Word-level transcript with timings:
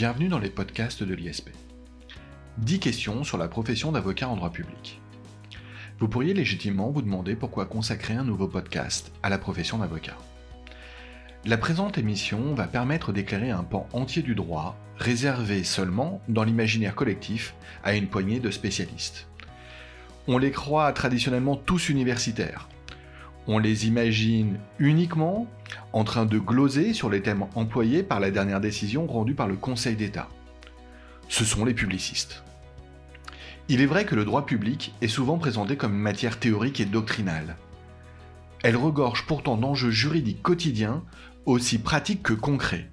Bienvenue 0.00 0.28
dans 0.28 0.38
les 0.38 0.48
podcasts 0.48 1.02
de 1.02 1.14
l'ISP. 1.14 1.50
10 2.56 2.80
questions 2.80 3.22
sur 3.22 3.36
la 3.36 3.48
profession 3.48 3.92
d'avocat 3.92 4.30
en 4.30 4.36
droit 4.36 4.50
public. 4.50 4.98
Vous 5.98 6.08
pourriez 6.08 6.32
légitimement 6.32 6.88
vous 6.88 7.02
demander 7.02 7.36
pourquoi 7.36 7.66
consacrer 7.66 8.14
un 8.14 8.24
nouveau 8.24 8.48
podcast 8.48 9.12
à 9.22 9.28
la 9.28 9.36
profession 9.36 9.76
d'avocat. 9.76 10.16
La 11.44 11.58
présente 11.58 11.98
émission 11.98 12.54
va 12.54 12.66
permettre 12.66 13.12
d'éclairer 13.12 13.50
un 13.50 13.62
pan 13.62 13.90
entier 13.92 14.22
du 14.22 14.34
droit, 14.34 14.74
réservé 14.96 15.64
seulement, 15.64 16.22
dans 16.28 16.44
l'imaginaire 16.44 16.94
collectif, 16.94 17.54
à 17.84 17.94
une 17.94 18.08
poignée 18.08 18.40
de 18.40 18.50
spécialistes. 18.50 19.28
On 20.28 20.38
les 20.38 20.50
croit 20.50 20.90
traditionnellement 20.94 21.56
tous 21.56 21.90
universitaires, 21.90 22.70
on 23.50 23.58
les 23.58 23.88
imagine 23.88 24.60
uniquement 24.78 25.48
en 25.92 26.04
train 26.04 26.24
de 26.24 26.38
gloser 26.38 26.94
sur 26.94 27.10
les 27.10 27.20
thèmes 27.20 27.46
employés 27.56 28.04
par 28.04 28.20
la 28.20 28.30
dernière 28.30 28.60
décision 28.60 29.08
rendue 29.08 29.34
par 29.34 29.48
le 29.48 29.56
Conseil 29.56 29.96
d'État. 29.96 30.28
Ce 31.28 31.44
sont 31.44 31.64
les 31.64 31.74
publicistes. 31.74 32.44
Il 33.68 33.80
est 33.80 33.86
vrai 33.86 34.04
que 34.04 34.14
le 34.14 34.24
droit 34.24 34.46
public 34.46 34.94
est 35.00 35.08
souvent 35.08 35.36
présenté 35.36 35.76
comme 35.76 35.94
une 35.94 36.00
matière 36.00 36.38
théorique 36.38 36.78
et 36.78 36.84
doctrinale. 36.84 37.56
Elle 38.62 38.76
regorge 38.76 39.26
pourtant 39.26 39.56
d'enjeux 39.56 39.90
juridiques 39.90 40.42
quotidiens 40.42 41.02
aussi 41.44 41.78
pratiques 41.78 42.22
que 42.22 42.34
concrets, 42.34 42.88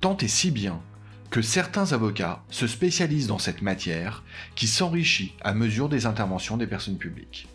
tant 0.00 0.16
et 0.16 0.28
si 0.28 0.50
bien 0.50 0.80
que 1.28 1.42
certains 1.42 1.92
avocats 1.92 2.42
se 2.48 2.66
spécialisent 2.66 3.26
dans 3.26 3.38
cette 3.38 3.60
matière 3.60 4.24
qui 4.54 4.68
s'enrichit 4.68 5.34
à 5.42 5.52
mesure 5.52 5.90
des 5.90 6.06
interventions 6.06 6.56
des 6.56 6.66
personnes 6.66 6.96
publiques. 6.96 7.46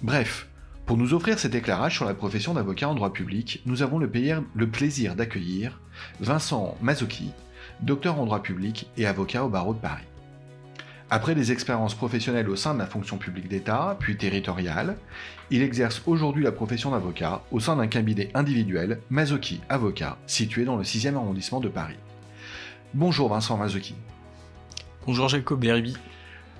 Bref, 0.00 0.49
pour 0.90 0.98
nous 0.98 1.14
offrir 1.14 1.38
cet 1.38 1.54
éclairage 1.54 1.94
sur 1.94 2.04
la 2.04 2.14
profession 2.14 2.52
d'avocat 2.52 2.88
en 2.88 2.96
droit 2.96 3.12
public, 3.12 3.62
nous 3.64 3.82
avons 3.82 4.00
le, 4.00 4.10
plaisir 4.10 5.14
d'accueillir 5.14 5.80
Vincent 6.18 6.76
Mazzocchi, 6.82 7.30
docteur 7.80 8.18
en 8.18 8.24
droit 8.24 8.42
public 8.42 8.90
et 8.96 9.06
avocat 9.06 9.44
au 9.44 9.48
barreau 9.48 9.72
de 9.72 9.78
Paris. 9.78 10.02
Après 11.08 11.36
des 11.36 11.52
expériences 11.52 11.94
professionnelles 11.94 12.50
au 12.50 12.56
sein 12.56 12.74
de 12.74 12.80
la 12.80 12.86
fonction 12.86 13.18
publique 13.18 13.46
d'État, 13.46 13.96
puis 14.00 14.16
territoriale, 14.16 14.96
il 15.52 15.62
exerce 15.62 16.02
aujourd'hui 16.06 16.42
la 16.42 16.50
profession 16.50 16.90
d'avocat 16.90 17.44
au 17.52 17.60
sein 17.60 17.76
d'un 17.76 17.86
cabinet 17.86 18.32
individuel, 18.34 18.98
Mazzocchi 19.10 19.60
Avocat, 19.68 20.18
situé 20.26 20.64
dans 20.64 20.74
le 20.74 20.82
6e 20.82 21.14
arrondissement 21.14 21.60
de 21.60 21.68
Paris. 21.68 21.98
Bonjour 22.94 23.28
Vincent 23.28 23.56
Mazzocchi. 23.56 23.94
Bonjour 25.06 25.28
Jacob 25.28 25.60
Berbi. 25.60 25.96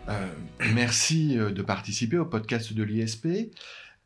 Euh, 0.08 0.28
merci 0.72 1.36
euh, 1.36 1.50
de 1.50 1.62
participer 1.62 2.18
au 2.18 2.26
podcast 2.26 2.72
de 2.72 2.82
l'ISP. 2.84 3.26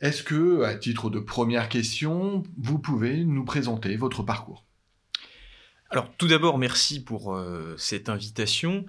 Est-ce 0.00 0.23
que, 0.23 0.62
à 0.62 0.75
titre 0.75 1.09
de 1.09 1.20
première 1.20 1.69
question, 1.69 2.42
vous 2.59 2.78
pouvez 2.78 3.25
nous 3.25 3.45
présenter 3.45 3.97
votre 3.97 4.23
parcours? 4.23 4.64
Alors 5.95 6.11
tout 6.19 6.27
d'abord, 6.27 6.59
merci 6.59 7.05
pour 7.05 7.36
euh, 7.36 7.77
cette 7.78 8.09
invitation 8.09 8.84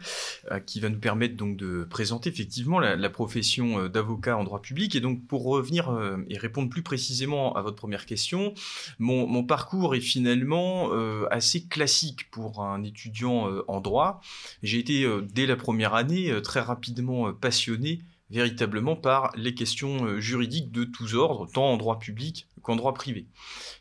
euh, 0.52 0.59
qui 0.59 0.80
va 0.80 0.89
nous 0.89 1.00
permettre 1.00 1.36
donc 1.36 1.56
de 1.56 1.84
présenter 1.84 2.31
effectivement 2.31 2.80
la, 2.80 3.09
profession 3.12 3.80
euh, 3.80 3.89
d'avocat 3.89 4.36
en 4.36 4.44
droit 4.44 4.59
public. 4.59 4.95
Et 4.95 5.02
donc 5.02 5.23
pour 5.28 5.44
revenir 5.44 5.95
et 6.30 6.38
répondre 6.39 6.67
plus 6.67 6.81
précisément 6.81 7.56
à 7.56 7.62
votre 7.62 7.75
première 7.75 8.08
question, 8.08 8.56
mon, 8.97 9.28
mon 9.28 9.44
parcours 9.44 9.94
est 9.94 10.02
finalement 10.02 10.92
assez 11.30 11.67
classique 11.67 12.31
pour 12.31 12.64
un 12.64 12.84
étudiant 12.84 13.50
en 13.67 13.81
droit. 13.81 14.22
J'ai 14.64 14.80
été 14.80 15.08
dès 15.31 15.45
la 15.45 15.56
première 15.56 15.94
année 15.94 16.34
très 16.42 16.62
rapidement 16.62 17.31
passionné 17.34 18.02
véritablement 18.36 18.97
par 18.97 19.31
les 19.38 19.55
questions 19.55 20.05
euh, 20.05 20.19
juridiques 20.19 20.72
de 20.72 20.83
tous 20.83 21.16
ordres, 21.16 21.47
tant 21.52 21.72
en 21.72 21.78
droit 21.78 21.97
public 21.97 22.47
qu'en 22.61 22.75
droit 22.75 22.94
privé. 22.94 23.28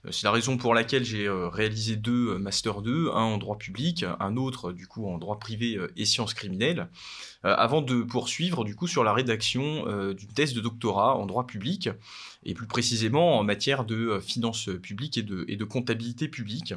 Euh, 0.07 0.13
c'est 0.13 0.25
la 0.25 0.31
raison 0.31 0.57
pour 0.57 0.75
laquelle 0.75 1.05
j'ai 1.05 1.27
euh, 1.27 1.49
réalisé 1.49 1.97
deux 1.97 2.39
Master 2.39 2.81
2, 2.81 3.09
un 3.09 3.23
en 3.23 3.39
droit 3.39 3.59
public, 3.59 4.05
un 4.21 4.37
autre 4.37 4.73
du 4.73 4.87
coup 4.87 5.09
en 5.09 5.19
droit 5.19 5.41
privé 5.41 5.79
et 5.97 6.05
sciences 6.05 6.35
criminelles, 6.35 6.89
avant 7.43 7.83
de 7.83 8.03
poursuivre 8.03 8.65
du 8.65 8.75
coup 8.75 8.87
sur 8.87 9.05
la 9.05 9.13
rédaction 9.13 9.85
d'une 10.13 10.33
thèse 10.33 10.55
de 10.55 10.61
doctorat 10.61 11.17
en 11.17 11.27
droit 11.27 11.47
public, 11.47 11.91
et 12.45 12.55
plus 12.55 12.67
précisément 12.67 13.39
en 13.39 13.43
matière 13.43 13.85
de 13.85 14.19
finances 14.21 14.71
publiques 14.83 15.19
et 15.19 15.23
de, 15.23 15.45
et 15.49 15.57
de 15.57 15.65
comptabilité 15.65 16.29
publique. 16.29 16.75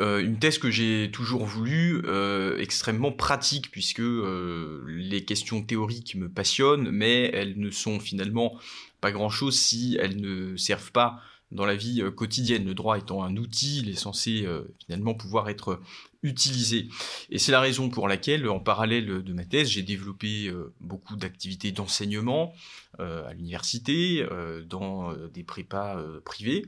Euh, 0.00 0.20
une 0.20 0.38
thèse 0.38 0.58
que 0.58 0.70
j'ai 0.70 1.10
toujours 1.12 1.44
voulu, 1.44 2.02
euh, 2.04 2.58
extrêmement 2.58 3.12
pratique, 3.12 3.70
puisque 3.70 4.00
euh, 4.00 4.84
les 4.86 5.24
questions 5.24 5.62
théoriques 5.62 6.14
me 6.14 6.28
passionnent, 6.28 6.90
mais 6.90 7.30
elles 7.34 7.58
ne 7.58 7.70
sont 7.70 8.00
finalement 8.00 8.58
pas 9.00 9.12
grand-chose 9.12 9.58
si 9.58 9.96
elles 10.00 10.20
ne 10.20 10.56
servent 10.56 10.92
pas 10.92 11.20
dans 11.50 11.64
la 11.64 11.76
vie 11.76 12.02
quotidienne. 12.14 12.64
Le 12.64 12.74
droit 12.74 12.98
étant 12.98 13.24
un 13.24 13.36
outil, 13.36 13.80
il 13.80 13.88
est 13.88 13.98
censé 13.98 14.46
finalement 14.78 15.14
pouvoir 15.14 15.48
être 15.48 15.80
utilisé. 16.22 16.88
Et 17.30 17.38
c'est 17.38 17.52
la 17.52 17.60
raison 17.60 17.88
pour 17.90 18.08
laquelle, 18.08 18.48
en 18.48 18.60
parallèle 18.60 19.22
de 19.22 19.32
ma 19.32 19.44
thèse, 19.44 19.68
j'ai 19.68 19.82
développé 19.82 20.48
euh, 20.48 20.74
beaucoup 20.80 21.16
d'activités 21.16 21.70
d'enseignement 21.70 22.52
euh, 22.98 23.26
à 23.26 23.34
l'université, 23.34 24.26
euh, 24.30 24.64
dans 24.64 25.14
des 25.28 25.44
prépas 25.44 26.02
privés, 26.24 26.66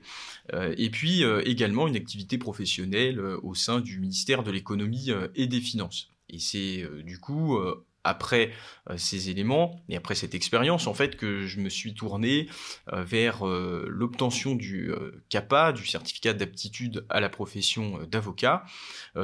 et 0.53 0.91
puis 0.91 1.23
également 1.45 1.89
une 1.89 1.97
activité 1.97 2.39
professionnelle 2.39 3.21
au 3.21 3.55
sein 3.55 3.81
du 3.81 3.99
ministère 3.99 4.43
de 4.43 4.51
l'économie 4.51 5.11
et 5.35 5.47
des 5.47 5.61
finances. 5.61 6.11
Et 6.29 6.39
c'est 6.39 6.87
du 7.05 7.19
coup 7.19 7.59
après 8.05 8.53
euh, 8.89 8.97
ces 8.97 9.31
éléments 9.31 9.81
et 9.89 9.97
après 9.97 10.15
cette 10.15 10.35
expérience, 10.35 10.87
en 10.87 10.95
fait, 10.95 11.17
que 11.17 11.47
je 11.47 11.61
me 11.61 11.69
suis 11.69 11.95
tourné 11.95 12.49
euh, 12.93 13.05
vers 13.05 13.47
euh, 13.47 13.87
l'obtention 13.89 14.55
du 14.55 14.93
CAPA, 15.29 15.73
du 15.73 15.87
certificat 15.87 16.33
d'aptitude 16.33 17.05
à 17.09 17.21
la 17.21 17.29
profession 17.29 18.01
d'avocat, 18.11 18.65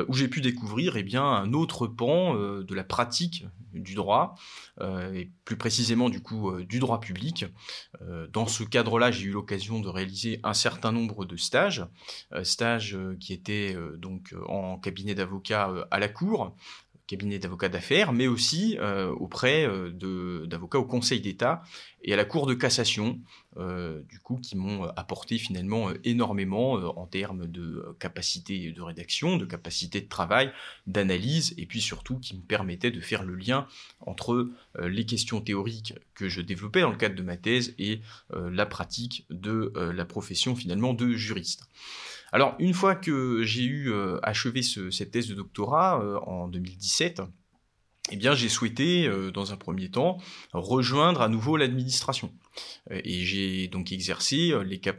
où 0.09 0.15
j'ai 0.15 0.29
pu 0.29 0.41
découvrir 0.41 0.97
eh 0.97 1.03
bien, 1.03 1.25
un 1.25 1.53
autre 1.53 1.87
pan 1.87 2.35
de 2.35 2.75
la 2.75 2.85
pratique 2.85 3.47
du 3.73 3.95
droit, 3.95 4.35
et 4.81 5.31
plus 5.45 5.57
précisément 5.57 6.09
du 6.09 6.21
coup 6.21 6.53
du 6.63 6.79
droit 6.79 7.01
public. 7.01 7.47
dans 8.33 8.47
ce 8.47 8.65
cadre-là, 8.65 9.11
j'ai 9.11 9.27
eu 9.27 9.31
l'occasion 9.31 9.81
de 9.81 9.89
réaliser 9.89 10.41
un 10.43 10.55
certain 10.55 10.93
nombre 10.93 11.25
de 11.25 11.37
stages, 11.37 11.85
stages 12.43 12.99
qui 13.21 13.33
étaient 13.33 13.77
donc 13.97 14.35
en 14.49 14.79
cabinet 14.79 15.15
d'avocat 15.15 15.73
à 15.91 15.99
la 15.99 16.09
cour, 16.09 16.57
cabinet 17.07 17.39
d'avocats 17.39 17.69
d'affaires, 17.69 18.13
mais 18.13 18.27
aussi 18.27 18.77
euh, 18.79 19.11
auprès 19.13 19.67
euh, 19.67 20.47
d'avocats 20.47 20.79
au 20.79 20.85
Conseil 20.85 21.21
d'État 21.21 21.63
et 22.03 22.13
à 22.13 22.17
la 22.17 22.25
Cour 22.25 22.47
de 22.47 22.55
cassation, 22.55 23.21
euh, 23.57 24.03
du 24.09 24.19
coup, 24.21 24.37
qui 24.37 24.57
m'ont 24.57 24.85
apporté 24.97 25.39
finalement 25.39 25.91
énormément 26.05 26.73
en 26.73 27.07
termes 27.07 27.47
de 27.47 27.97
capacité 27.99 28.73
de 28.73 28.83
rédaction, 28.83 29.37
de 29.37 29.45
capacité 29.45 30.01
de 30.01 30.09
travail, 30.09 30.53
d'analyse, 30.87 31.55
et 31.59 31.67
puis 31.67 31.81
surtout 31.81 32.19
qui 32.19 32.37
me 32.37 32.43
permettaient 32.43 32.91
de 32.91 33.01
faire 33.01 33.25
le 33.25 33.35
lien 33.35 33.67
entre 34.01 34.51
les 34.79 35.05
questions 35.05 35.41
théoriques 35.41 35.95
que 36.15 36.29
je 36.29 36.41
développais 36.41 36.83
dans 36.83 36.91
le 36.91 36.97
cadre 36.97 37.17
de 37.17 37.23
ma 37.23 37.37
thèse 37.37 37.75
et 37.79 38.01
la 38.31 38.67
pratique 38.67 39.27
de 39.31 39.73
la 39.75 40.05
profession 40.05 40.55
finalement 40.55 40.95
de 40.95 41.11
juriste. 41.13 41.69
Alors, 42.37 42.55
une 42.59 42.75
fois 42.75 42.95
que 42.95 43.45
j'ai 43.45 43.65
eu 43.65 43.91
euh, 43.91 44.19
achevé 44.23 44.61
cette 44.61 45.11
thèse 45.11 45.27
de 45.27 45.33
doctorat 45.33 46.03
euh, 46.03 46.19
en 46.27 46.49
2017, 46.49 47.23
eh 48.13 48.17
bien, 48.17 48.35
j'ai 48.35 48.51
souhaité, 48.51 49.07
euh, 49.07 49.31
dans 49.31 49.55
un 49.55 49.57
premier 49.57 49.91
temps, 49.91 50.19
rejoindre 50.53 51.23
à 51.23 51.31
nouveau 51.31 51.57
l'administration. 51.57 52.31
Et 52.91 53.25
j'ai 53.25 53.69
donc 53.69 53.91
exercé 53.91 54.53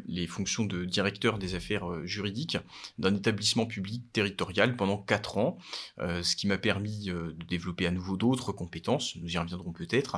les, 0.07 0.25
fonctions 0.25 0.65
de 0.65 0.83
directeur 0.83 1.37
des 1.37 1.53
affaires 1.53 2.07
juridiques 2.07 2.57
d'un 2.97 3.15
établissement 3.15 3.67
public 3.67 4.11
territorial 4.13 4.75
pendant 4.75 4.97
quatre 4.97 5.37
ans, 5.37 5.59
ce 5.99 6.35
qui 6.35 6.47
m'a 6.47 6.57
permis 6.57 7.05
de 7.05 7.35
développer 7.47 7.85
à 7.87 7.91
nouveau 7.91 8.17
d'autres 8.17 8.51
compétences, 8.51 9.15
nous 9.15 9.31
y 9.31 9.37
reviendrons 9.37 9.71
peut-être, 9.71 10.17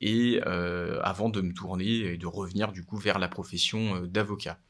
et 0.00 0.40
avant 0.42 1.28
de 1.28 1.40
me 1.40 1.52
tourner 1.52 2.12
et 2.12 2.16
de 2.18 2.26
revenir 2.26 2.70
du 2.70 2.84
coup 2.84 2.98
vers 2.98 3.18
la 3.18 3.26
profession 3.26 4.02
d'avocat. 4.02 4.60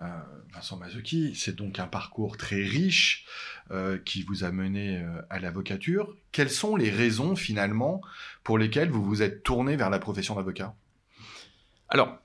Euh, 0.00 0.06
Vincent 0.52 0.76
Mazuki, 0.76 1.34
c'est 1.34 1.54
donc 1.54 1.78
un 1.78 1.86
parcours 1.86 2.36
très 2.36 2.62
riche 2.62 3.26
euh, 3.70 3.98
qui 3.98 4.22
vous 4.22 4.44
a 4.44 4.50
mené 4.50 4.98
euh, 4.98 5.22
à 5.30 5.38
l'avocature. 5.38 6.14
Quelles 6.32 6.50
sont 6.50 6.76
les 6.76 6.90
raisons 6.90 7.36
finalement 7.36 8.00
pour 8.42 8.58
lesquelles 8.58 8.90
vous 8.90 9.04
vous 9.04 9.22
êtes 9.22 9.42
tourné 9.42 9.76
vers 9.76 9.90
la 9.90 9.98
profession 9.98 10.34
d'avocat? 10.34 10.74
Alors, 11.88 12.18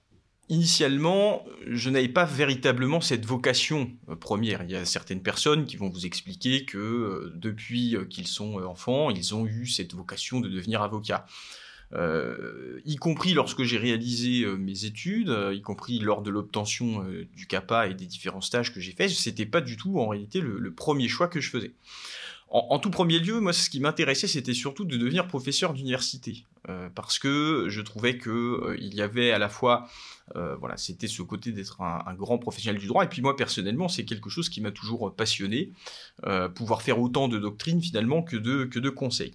Initialement, 0.50 1.44
je 1.70 1.90
n'avais 1.90 2.08
pas 2.08 2.24
véritablement 2.24 3.02
cette 3.02 3.26
vocation 3.26 3.92
première. 4.22 4.64
Il 4.64 4.72
y 4.72 4.78
a 4.78 4.86
certaines 4.86 5.22
personnes 5.22 5.66
qui 5.66 5.76
vont 5.76 5.90
vous 5.90 6.06
expliquer 6.06 6.64
que 6.64 7.34
depuis 7.36 7.98
qu'ils 8.10 8.28
sont 8.28 8.64
enfants, 8.64 9.10
ils 9.10 9.36
ont 9.36 9.46
eu 9.46 9.68
cette 9.68 9.94
vocation 9.94 10.40
de 10.40 10.48
devenir 10.48 10.82
avocat. 10.82 11.26
Euh, 11.94 12.82
y 12.86 12.98
compris 12.98 13.34
lorsque 13.34 13.64
j'ai 13.64 13.78
réalisé 13.78 14.44
euh, 14.44 14.58
mes 14.58 14.84
études, 14.84 15.30
euh, 15.30 15.54
y 15.54 15.62
compris 15.62 16.00
lors 16.00 16.22
de 16.22 16.30
l'obtention 16.30 17.06
du 17.36 17.48
CAPA 17.48 17.88
et 17.88 17.94
des 17.94 18.06
différents 18.06 18.42
stages 18.42 18.74
que 18.74 18.80
j'ai 18.80 18.92
faits, 18.92 19.10
c'était 19.10 19.46
pas 19.46 19.62
du 19.62 19.78
tout 19.78 20.00
en 20.00 20.08
réalité 20.08 20.42
le, 20.42 20.72
premier 20.72 21.08
choix 21.08 21.28
que 21.28 21.40
je 21.40 21.50
faisais. 21.50 21.72
En, 22.50 22.80
tout 22.80 22.90
premier 22.90 23.20
lieu, 23.20 23.42
moi, 23.42 23.52
ce 23.52 23.70
qui 23.70 23.82
m'intéressait, 23.82 24.28
c'était 24.28 24.54
surtout 24.54 24.86
de 24.86 24.96
devenir 24.96 25.28
professeur 25.28 25.74
d'université. 25.74 26.46
Parce 26.96 27.20
que 27.20 27.66
je 27.70 27.82
trouvais 27.82 28.18
que 28.18 28.76
il 28.80 28.94
y 28.94 29.02
avait 29.02 29.32
à 29.32 29.40
la 29.40 29.50
fois 29.50 29.88
voilà, 30.36 30.76
c'était 30.76 31.08
ce 31.08 31.22
côté 31.22 31.54
d'être 31.54 31.80
un, 31.80 32.14
grand 32.14 32.38
professionnel 32.38 32.82
du 32.82 32.88
droit. 32.88 33.06
Et 33.06 33.08
puis 33.08 33.22
moi, 33.22 33.38
personnellement, 33.38 33.88
c'est 33.88 34.04
quelque 34.04 34.30
chose 34.30 34.50
qui 34.50 34.60
m'a 34.60 34.72
toujours 34.72 35.16
passionné, 35.16 35.72
pouvoir 36.54 36.82
faire 36.82 37.00
autant 37.00 37.30
de 37.30 37.38
doctrine 37.38 37.82
finalement 37.82 38.22
que 38.22 38.36
de, 38.36 38.66
que 38.66 38.80
de 38.80 38.90
conseils. 38.90 39.34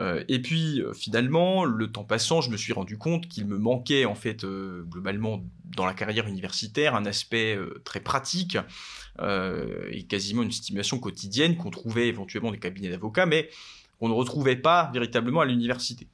et 0.00 0.40
puis 0.40 0.82
finalement, 0.94 1.66
le 1.66 1.92
temps 1.92 2.04
passant, 2.04 2.40
je 2.40 2.50
me 2.50 2.56
suis 2.56 2.72
rendu 2.72 2.96
compte 2.96 3.28
qu'il 3.28 3.46
me 3.46 3.58
manquait 3.58 4.06
en 4.06 4.14
fait 4.14 4.46
globalement 4.46 5.44
dans 5.76 5.84
la 5.84 5.94
carrière 5.94 6.26
universitaire 6.26 6.94
un 6.94 7.04
aspect 7.04 7.58
très 7.84 8.00
pratique 8.00 8.56
et 9.20 10.04
quasiment 10.04 10.42
une 10.42 10.52
stimulation 10.52 10.98
quotidienne 10.98 11.56
qu'on 11.56 11.70
trouvait 11.70 12.08
éventuellement 12.08 12.52
des 12.52 12.58
cabinets 12.58 12.90
d'avocats, 12.90 13.26
mais 13.26 13.50
qu'on 13.98 14.08
ne 14.08 14.14
retrouvait 14.14 14.56
pas 14.56 14.90
véritablement 14.92 15.40
à 15.40 15.44
l'université. 15.44 16.08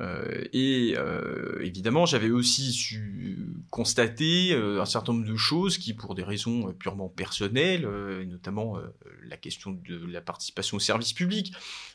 Euh, 0.00 0.44
et 0.52 0.94
euh, 0.96 1.60
évidemment, 1.62 2.06
j'avais 2.06 2.30
aussi 2.30 2.72
su 2.72 3.38
constater 3.70 4.52
euh, 4.52 4.80
un 4.80 4.86
certain 4.86 5.12
nombre 5.12 5.26
de 5.26 5.36
choses 5.36 5.78
qui, 5.78 5.94
pour 5.94 6.14
des 6.14 6.22
raisons 6.22 6.72
purement 6.72 7.08
personnelles, 7.08 7.88
notamment 8.26 8.78
la 9.24 9.36
question 9.36 9.72
de 9.72 10.06
la 10.06 10.20
participation 10.20 10.76
au 10.76 10.80
service 10.80 11.12
public, 11.12 11.52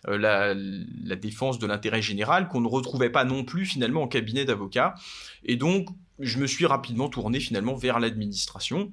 la, 0.07 0.53
la, 0.53 1.15
défense 1.15 1.59
de 1.59 1.67
l'intérêt 1.67 2.01
général, 2.01 2.47
qu'on 2.47 2.61
ne 2.61 2.67
retrouvait 2.67 3.09
pas 3.09 3.25
non 3.25 3.43
plus 3.43 3.65
finalement 3.65 4.03
en 4.03 4.07
cabinet 4.07 4.45
d'avocat. 4.45 4.95
Et 5.45 5.55
donc, 5.55 5.89
je 6.19 6.37
me 6.37 6.47
suis 6.47 6.65
rapidement 6.65 7.09
tourné 7.09 7.39
finalement 7.39 7.75
vers 7.75 7.99
l'administration, 7.99 8.91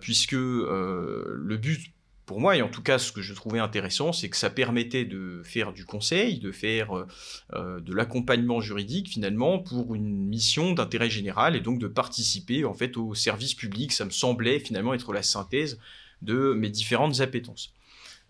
puisque 0.00 0.32
le 0.32 1.56
but 1.56 1.92
pour 2.26 2.40
moi, 2.40 2.56
et 2.56 2.62
en 2.62 2.68
tout 2.68 2.82
cas 2.82 2.98
ce 2.98 3.12
que 3.12 3.20
je 3.20 3.34
trouvais 3.34 3.58
intéressant, 3.58 4.12
c'est 4.12 4.30
que 4.30 4.36
ça 4.36 4.48
permettait 4.48 5.04
de 5.04 5.42
faire 5.44 5.72
du 5.72 5.84
conseil, 5.84 6.38
de 6.38 6.52
faire 6.52 6.96
euh, 6.96 7.06
euh, 7.52 7.80
de 7.80 7.92
l'accompagnement 7.92 8.60
juridique 8.60 9.10
finalement 9.10 9.58
pour 9.58 9.94
une 9.94 10.26
mission 10.26 10.72
d'intérêt 10.72 11.10
général 11.10 11.54
et 11.54 11.60
donc 11.60 11.78
de 11.78 11.86
participer 11.86 12.64
en 12.64 12.72
fait 12.72 12.96
au 12.96 13.14
service 13.14 13.54
public. 13.54 13.92
Ça 13.92 14.06
me 14.06 14.10
semblait 14.10 14.58
finalement 14.58 14.94
être 14.94 15.12
la 15.12 15.22
synthèse 15.22 15.78
de 16.22 16.54
mes 16.54 16.70
différentes 16.70 17.20
appétences. 17.20 17.72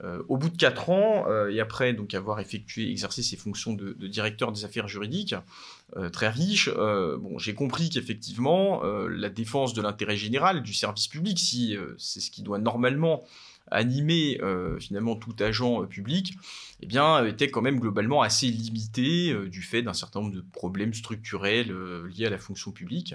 Euh, 0.02 0.24
au 0.28 0.36
bout 0.38 0.48
de 0.48 0.56
quatre 0.56 0.90
ans, 0.90 1.26
et 1.48 1.60
après 1.60 1.92
donc 1.92 2.14
avoir 2.14 2.40
effectué, 2.40 2.90
exercé 2.90 3.22
ces 3.22 3.36
fonctions 3.36 3.74
de, 3.74 3.92
directeur 4.08 4.50
des 4.50 4.64
affaires 4.64 4.88
juridiques, 4.88 5.36
très 6.12 6.30
riche, 6.30 6.68
bon, 6.68 7.38
j'ai 7.38 7.54
compris 7.54 7.90
qu'effectivement, 7.90 8.82
la 8.82 9.28
défense 9.28 9.72
de 9.72 9.82
l'intérêt 9.82 10.16
général, 10.16 10.64
du 10.64 10.74
service 10.74 11.06
public, 11.06 11.38
si 11.38 11.76
c'est 11.96 12.18
ce 12.18 12.32
qui 12.32 12.42
doit 12.42 12.58
normalement 12.58 13.22
animer 13.70 14.38
euh, 14.42 14.78
finalement 14.78 15.16
tout 15.16 15.34
agent 15.40 15.82
euh, 15.82 15.86
public, 15.86 16.36
eh 16.80 16.86
bien, 16.86 17.24
était 17.24 17.50
quand 17.50 17.62
même 17.62 17.80
globalement 17.80 18.22
assez 18.22 18.46
limité 18.46 19.32
euh, 19.32 19.48
du 19.48 19.62
fait 19.62 19.82
d'un 19.82 19.94
certain 19.94 20.20
nombre 20.20 20.34
de 20.34 20.44
problèmes 20.52 20.92
structurels 20.92 21.72
liés 22.06 22.26
à 22.26 22.30
la 22.30 22.38
fonction 22.38 22.72
publique. 22.72 23.14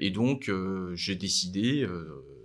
et 0.00 0.10
donc, 0.10 0.50
j'ai 0.94 1.16
décidé 1.16 1.86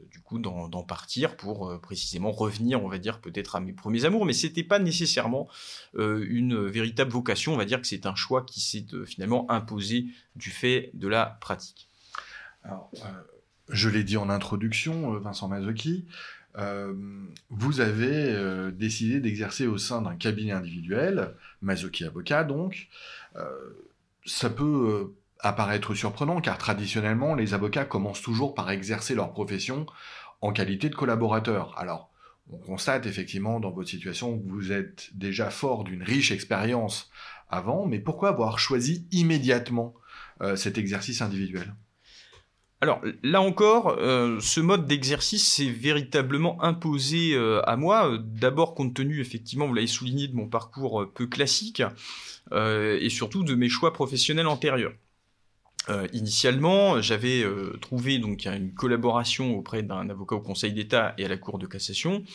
du 0.10 0.20
coup 0.22 0.40
d'en 0.40 0.84
partir 0.84 1.36
pour 1.36 1.80
précisément 1.82 2.32
revenir, 2.32 2.84
on 2.84 2.88
va 2.88 2.98
dire, 2.98 3.20
peut-être 3.20 3.56
à 3.56 3.60
mes 3.60 3.74
premiers 3.74 4.06
amours, 4.06 4.26
mais 4.26 4.34
c'était 4.34 4.64
pas 4.64 4.80
nécessairement 4.80 5.48
une 5.94 6.68
véritable 6.68 7.12
vocation. 7.12 7.54
On 7.54 7.58
va 7.58 7.66
dire 7.66 7.82
que 7.82 7.88
c'est 7.88 8.06
un 8.06 8.16
choix 8.16 8.44
qui 8.44 8.62
s'est 8.62 8.86
finalement 9.06 9.50
imposé 9.52 10.08
du 10.36 10.50
fait 10.50 10.92
de 10.94 11.08
la 11.08 11.38
pratique. 11.42 11.90
je 13.70 13.90
l'ai 13.90 14.04
dit 14.04 14.18
en 14.18 14.30
introduction, 14.30 15.18
Vincent 15.20 15.48
Mazzocchi, 15.48 16.06
euh, 16.06 16.41
vous 17.50 17.80
avez 17.80 18.34
euh, 18.34 18.72
décidé 18.72 19.20
d'exercer 19.20 19.68
au 19.68 19.78
sein 19.78 20.02
d'un 20.02 20.16
cabinet 20.16 20.52
individuel, 20.52 21.36
Mazoki 21.62 22.06
Avocat 22.06 22.44
donc. 22.44 22.88
Euh, 23.36 23.46
ça 24.26 24.50
peut 24.50 25.14
apparaître 25.40 25.96
surprenant 25.96 26.42
car 26.42 26.58
traditionnellement, 26.58 27.34
les 27.34 27.54
avocats 27.54 27.86
commencent 27.86 28.22
toujours 28.22 28.54
par 28.54 28.70
exercer 28.70 29.16
leur 29.16 29.32
profession 29.32 29.86
en 30.42 30.52
qualité 30.52 30.90
de 30.90 30.96
collaborateur. 30.96 31.78
Alors, 31.78 32.12
on 32.52 32.58
constate 32.58 33.06
effectivement 33.06 33.60
dans 33.60 33.72
votre 33.72 33.90
situation 33.90 34.38
que 34.38 34.48
vous 34.48 34.72
êtes 34.72 35.10
déjà 35.14 35.50
fort 35.50 35.84
d'une 35.84 36.04
riche 36.04 36.32
expérience 36.32 37.10
avant, 37.50 37.88
mais 37.88 38.00
pourquoi 38.00 38.30
avoir 38.30 38.60
choisi 38.60 39.08
immédiatement 39.12 39.96
cet 40.56 40.78
exercice 40.78 41.22
individuel? 41.22 41.74
Alors 42.82 43.00
là 43.22 43.42
encore, 43.42 43.90
euh, 44.00 44.40
ce 44.40 44.60
mode 44.60 44.88
d'exercice 44.88 45.48
s'est 45.48 45.70
véritablement 45.70 46.62
imposé 46.64 47.36
euh, 47.36 47.62
à 47.70 47.78
moi, 47.78 48.18
d'abord 48.20 48.74
compte 48.74 48.96
tenu, 48.96 49.22
effectivement, 49.22 49.68
vous 49.68 49.76
l'avez 49.76 49.86
souligné, 49.86 50.28
de 50.28 50.36
mon 50.36 50.48
parcours 50.48 51.04
euh, 51.04 51.06
peu 51.06 51.28
classique, 51.28 51.84
et 52.54 53.10
surtout 53.10 53.44
de 53.44 53.56
mes 53.56 53.70
choix 53.70 53.94
professionnels 53.94 54.48
antérieurs. 54.48 54.92
initialement, 56.12 57.02
j'avais 57.02 57.46
trouvé 57.80 58.20
donc 58.20 58.46
une 58.46 58.74
collaboration 58.74 59.56
auprès 59.56 59.84
d'un 59.84 60.10
avocat 60.10 60.36
au 60.36 60.42
Conseil 60.42 60.74
d'État 60.74 61.14
et 61.18 61.24
à 61.24 61.30
la 61.30 61.38
Cour 61.38 61.60
de 61.60 61.66
cassation, 61.66 62.26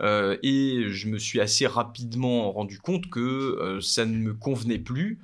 euh, 0.00 0.36
et 0.42 0.84
je 0.88 1.08
me 1.08 1.18
suis 1.18 1.40
assez 1.40 1.66
rapidement 1.66 2.52
rendu 2.52 2.78
compte 2.78 3.08
que 3.10 3.20
euh, 3.20 3.80
ça 3.80 4.06
ne 4.06 4.16
me 4.16 4.34
convenait 4.34 4.78
plus, 4.78 5.18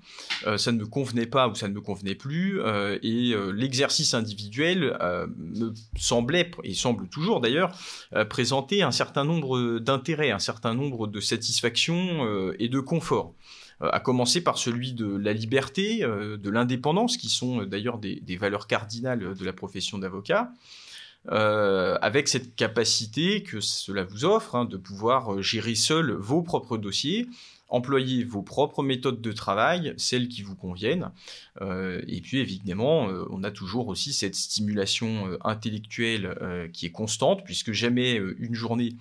euh, 0.47 0.59
ça 0.59 0.73
ne 0.73 0.79
me 0.79 0.87
convenait 0.87 1.27
pas 1.27 1.49
ou 1.49 1.55
ça 1.55 1.69
ne 1.69 1.75
me 1.75 1.81
convenait 1.81 2.15
plus, 2.15 2.61
et 3.03 3.35
l'exercice 3.53 4.15
individuel 4.15 4.97
me 5.37 5.73
semblait, 5.97 6.51
et 6.65 6.75
semble 6.75 7.09
toujours 7.09 7.41
d'ailleurs, 7.41 7.77
présenter 8.29 8.83
un 8.83 8.91
certain 8.91 9.25
nombre 9.25 9.79
d'intérêts, 9.79 10.31
un 10.31 10.39
certain 10.39 10.75
nombre 10.75 11.07
de 11.07 11.21
satisfactions 11.21 12.53
et 12.59 12.69
de 12.69 12.81
confort 12.81 13.35
à 13.81 14.01
commencer 14.01 14.43
par 14.43 14.59
celui 14.59 14.93
de 14.93 15.07
la 15.17 15.33
liberté, 15.33 16.01
de 16.01 16.51
l'indépendance, 16.51 17.17
qui 17.17 17.29
sont 17.29 17.65
d'ailleurs 17.65 17.99
des, 17.99 18.37
valeurs 18.37 18.67
cardinales 18.67 19.35
de 19.35 19.45
la 19.45 19.53
profession 19.53 19.99
d'avocat, 19.99 20.53
euh, 21.31 21.99
avec 22.03 22.29
cette 22.29 22.55
capacité 22.55 23.43
que 23.43 23.61
cela 23.61 24.05
vous 24.05 24.25
offre 24.25 24.55
hein, 24.55 24.65
de 24.65 24.77
pouvoir 24.77 25.35
euh, 25.35 25.43
gérer 25.43 25.75
seul 25.75 26.13
vos 26.13 26.43
propres 26.43 26.77
dossiers, 26.77 27.27
employer 27.69 28.23
vos 28.23 28.43
propres 28.43 28.85
méthodes 28.85 29.21
de 29.21 29.33
travail, 29.33 29.93
celles 29.97 30.29
qui 30.29 30.43
vous 30.43 30.55
conviennent. 30.55 31.11
Euh, 31.61 32.01
et 32.07 32.21
puis 32.21 32.39
évidemment, 32.39 33.09
on 33.31 33.43
a 33.43 33.51
toujours 33.51 33.89
aussi 33.89 34.13
cette 34.13 34.37
stimulation 34.37 35.37
intellectuelle 35.43 36.71
qui 36.73 36.87
est 36.87 36.91
constante, 36.93 37.43
puisque 37.45 37.73
jamais 37.73 38.15
une 38.39 38.55
journée 38.55 38.95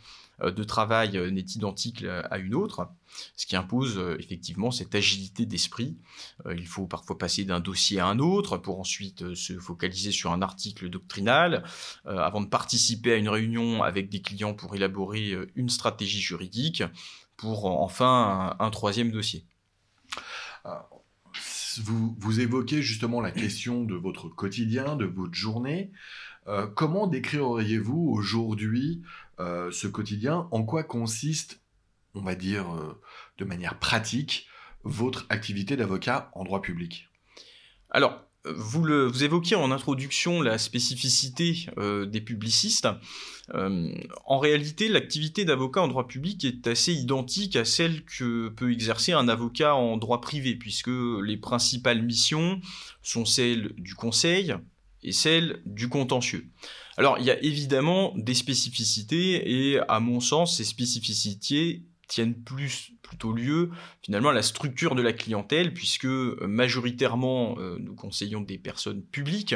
de 0.44 0.64
travail 0.64 1.18
euh, 1.18 1.32
n'est 1.32 1.42
identique 1.42 2.04
à 2.30 2.38
une 2.38 2.56
autre, 2.56 2.90
ce 3.36 3.46
qui 3.46 3.56
impose 3.56 3.98
euh, 3.98 4.18
effectivement 4.20 4.72
cette 4.72 4.96
agilité 4.96 5.46
d'esprit. 5.46 5.98
Il 6.56 6.68
faut 6.68 6.86
parfois 6.88 7.18
passer 7.18 7.46
d'un 7.46 7.60
dossier 7.60 8.00
à 8.00 8.08
un 8.08 8.20
autre 8.20 8.58
pour 8.58 8.80
ensuite 8.80 9.34
se 9.34 9.58
focaliser 9.58 10.12
sur 10.12 10.32
un 10.32 10.42
article 10.42 10.90
doctrinal, 10.90 11.64
avant 12.06 12.42
de 12.42 12.48
participer 12.48 13.14
à 13.14 13.16
une 13.16 13.30
réunion 13.30 13.84
avec 13.84 14.10
des 14.10 14.22
clients 14.22 14.54
pour 14.54 14.76
élaborer 14.76 15.36
une 15.56 15.70
stratégie 15.70 16.20
juridique, 16.20 16.84
pour 17.38 17.66
enfin 17.66 18.56
un, 18.60 18.70
troisième 18.70 19.12
dossier. 19.12 19.46
Vous, 21.84 22.40
évoquez 22.40 22.82
justement 22.82 23.22
la 23.22 23.32
question 23.32 23.84
de 23.84 23.96
votre 23.96 24.30
quotidien, 24.30 24.96
de 24.96 25.06
votre 25.06 25.34
journée. 25.34 25.92
comment 26.76 27.08
décririez-vous 27.08 28.10
aujourd'hui 28.10 29.02
euh, 29.40 29.70
ce 29.72 29.88
quotidien, 29.88 30.48
en 30.52 30.64
quoi 30.64 30.84
consiste, 30.84 31.60
on 32.14 32.22
va 32.22 32.36
dire 32.36 32.74
euh, 32.74 33.02
de 33.38 33.44
manière 33.44 33.80
pratique, 33.80 34.48
votre 34.84 35.26
activité 35.30 35.76
d'avocat 35.76 36.32
en 36.34 36.46
droit 36.46 36.62
public? 36.62 37.10
Alors, 37.90 38.24
vous, 38.54 39.24
évoquiez 39.24 39.56
en 39.56 39.72
introduction 39.72 40.42
la 40.42 40.58
spécificité 40.58 41.68
euh, 41.78 42.06
des 42.06 42.22
publicistes. 42.22 42.88
en 43.54 44.40
réalité, 44.40 44.88
l'activité 44.88 45.46
d'avocat 45.46 45.82
en 45.82 45.88
droit 45.88 46.08
public 46.08 46.44
est 46.46 46.68
assez 46.68 46.94
identique 46.94 47.56
à 47.56 47.66
celle 47.66 48.04
que 48.04 48.50
peut 48.50 48.72
exercer 48.72 49.14
un 49.14 49.28
avocat 49.28 49.76
en 49.76 49.98
droit 49.98 50.22
privé, 50.22 50.56
puisque 50.56 50.90
les 51.24 51.38
principales 51.38 52.02
missions 52.02 52.60
sont 53.04 53.26
celles 53.26 53.74
du 53.78 53.94
conseil 53.94 54.56
et 55.04 55.12
celles 55.12 55.62
du 55.66 55.88
contentieux. 55.88 56.48
Alors, 56.98 57.18
il 57.20 57.26
y 57.26 57.32
a 57.32 57.42
évidemment 57.44 58.14
des 58.16 58.34
spécificités, 58.34 59.72
et 59.72 59.80
à 59.88 60.00
mon 60.00 60.20
sens, 60.20 60.58
ces 60.58 60.64
spécificités 60.64 61.84
tiennent 62.08 62.36
plus 62.36 62.92
plutôt 63.02 63.34
lieu 63.34 63.72
finalement 64.02 64.30
à 64.30 64.34
la 64.34 64.42
structure 64.42 64.96
de 64.96 65.02
la 65.02 65.14
clientèle 65.14 65.74
puisque 65.74 66.06
euh, 66.06 66.38
majoritairement 66.48 67.58
euh, 67.60 67.78
nous 67.80 67.96
conseillons 67.96 68.42
des 68.42 68.58
personnes 68.58 69.04
publiques 69.04 69.56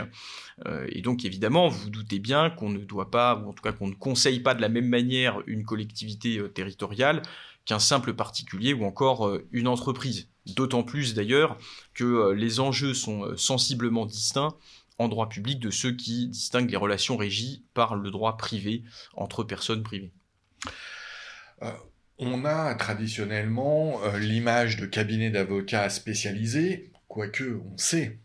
euh, 0.66 0.88
et 0.90 1.02
donc 1.02 1.26
évidemment 1.26 1.68
vous, 1.68 1.84
vous 1.84 1.90
doutez 1.90 2.20
bien 2.20 2.50
qu'on 2.50 2.70
ne 2.70 2.80
doit 2.80 3.12
pas 3.12 3.36
ou 3.36 3.50
en 3.50 3.54
tout 3.54 3.64
cas 3.64 3.72
qu'on 3.72 3.88
ne 3.88 3.96
conseille 3.96 4.40
pas 4.40 4.54
de 4.54 4.62
la 4.62 4.70
même 4.70 4.88
manière 4.88 5.42
une 5.48 5.64
collectivité 5.64 6.42
territoriale 6.54 7.22
qu'un 7.66 7.80
simple 7.80 8.14
particulier 8.14 8.74
ou 8.74 8.86
encore 8.86 9.32
une 9.52 9.68
entreprise 9.68 10.30
d'autant 10.56 10.84
plus 10.84 11.14
d'ailleurs 11.14 11.58
que 11.94 12.32
les 12.32 12.60
enjeux 12.60 12.94
sont 12.94 13.36
sensiblement 13.38 14.06
distincts 14.06 14.56
en 14.98 15.08
droit 15.08 15.30
public 15.30 15.60
de 15.60 15.72
ceux 15.72 15.94
qui 15.94 16.28
distinguent 16.28 16.72
les 16.72 16.78
relations 16.78 17.18
régies 17.18 17.64
par 17.74 17.96
le 17.96 18.12
droit 18.12 18.38
privé 18.38 18.84
entre 19.16 19.44
personnes 19.44 19.82
privées. 19.82 20.12
On 22.22 22.44
a 22.44 22.76
traditionnellement 22.76 24.04
euh, 24.04 24.20
l'image 24.20 24.76
de 24.76 24.86
cabinet 24.86 25.30
d'avocats 25.30 25.90
spécialisés, 25.90 26.92
quoique 27.08 27.62
on 27.66 27.78
sait 27.78 28.20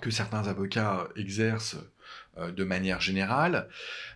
que 0.00 0.10
certains 0.10 0.48
avocats 0.48 1.08
exercent 1.14 1.76
euh, 2.38 2.50
de 2.50 2.64
manière 2.64 3.02
générale. 3.02 3.68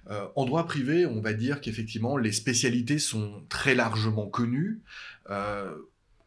Euh, 0.09 0.27
en 0.35 0.47
droit 0.47 0.65
privé, 0.65 1.05
on 1.05 1.21
va 1.21 1.35
dire 1.35 1.61
qu'effectivement, 1.61 2.17
les 2.17 2.33
spécialités 2.33 2.99
sont 2.99 3.45
très 3.51 3.75
largement 3.75 4.29
connues. 4.29 4.81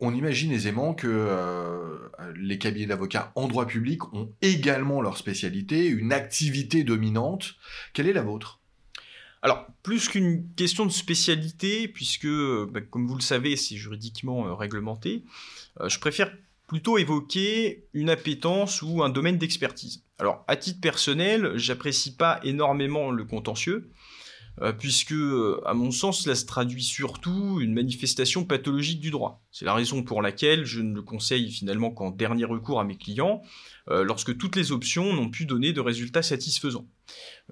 On 0.02 0.14
imagine 0.14 0.54
aisément 0.54 0.94
que 0.94 2.10
les 2.38 2.58
cabinets 2.58 2.86
d'avocats 2.86 3.34
en 3.36 3.50
droit 3.50 3.68
public 3.68 4.14
ont 4.14 4.32
également 4.42 5.02
leur 5.02 5.18
spécialité, 5.18 5.88
une 5.88 6.14
activité 6.14 6.86
dominante. 6.86 7.56
Quelle 7.92 8.08
est 8.08 8.14
la 8.14 8.22
vôtre? 8.22 8.59
Alors, 9.42 9.66
plus 9.84 10.10
qu'une 10.10 10.46
question 10.56 10.86
de 10.86 10.92
spécialité, 10.92 11.88
puisque, 11.88 12.28
bah, 12.28 12.82
comme 12.82 13.08
vous 13.08 13.16
le 13.16 13.22
savez, 13.22 13.56
c'est 13.56 13.78
juridiquement 13.78 14.54
réglementé, 14.56 15.24
je 15.86 15.98
préfère 15.98 16.30
plutôt 16.70 16.98
évoquer 16.98 17.88
une 17.94 18.10
appétence 18.10 18.82
ou 18.82 19.04
un 19.04 19.10
domaine 19.10 19.38
d'expertise. 19.38 20.04
Alors, 20.20 20.44
à 20.48 20.56
titre 20.56 20.80
personnel, 20.80 21.54
j'apprécie 21.56 22.16
pas 22.16 22.40
énormément 22.44 23.10
le 23.10 23.26
contentieux, 23.26 23.76
euh, 23.76 23.90
puisque, 24.78 25.14
euh, 25.14 25.62
à 25.66 25.74
mon 25.74 25.92
sens, 25.92 26.24
cela 26.24 26.36
se 26.36 26.46
traduit 26.46 26.84
surtout 26.84 27.60
une 27.62 27.74
manifestation 27.74 28.44
pathologique 28.44 29.00
du 29.00 29.10
droit. 29.10 29.42
C'est 29.52 29.66
la 29.66 29.74
raison 29.74 30.04
pour 30.04 30.22
laquelle 30.22 30.66
je 30.66 30.82
ne 30.82 30.94
le 30.94 31.02
conseille 31.02 31.52
finalement 31.52 31.92
qu'en 31.92 32.12
dernier 32.12 32.46
recours 32.46 32.80
à 32.80 32.84
mes 32.84 32.98
clients, 32.98 33.42
euh, 33.90 34.04
lorsque 34.04 34.38
toutes 34.38 34.56
les 34.56 34.72
options 34.72 35.14
n'ont 35.14 35.30
pu 35.30 35.46
donner 35.46 35.72
de 35.72 35.82
résultats 35.82 36.22
satisfaisants. 36.22 36.86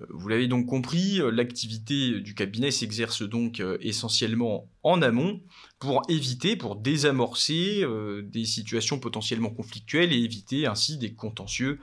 Vous 0.09 0.27
l'avez 0.27 0.47
donc 0.47 0.67
compris, 0.67 1.19
l'activité 1.31 2.19
du 2.19 2.35
cabinet 2.35 2.69
s'exerce 2.69 3.23
donc 3.23 3.63
essentiellement 3.79 4.69
en 4.83 5.01
amont 5.01 5.41
pour 5.79 6.03
éviter, 6.09 6.55
pour 6.55 6.75
désamorcer 6.75 7.83
des 8.21 8.45
situations 8.45 8.99
potentiellement 8.99 9.49
conflictuelles 9.49 10.13
et 10.13 10.23
éviter 10.23 10.67
ainsi 10.67 10.99
des 10.99 11.15
contentieux 11.15 11.79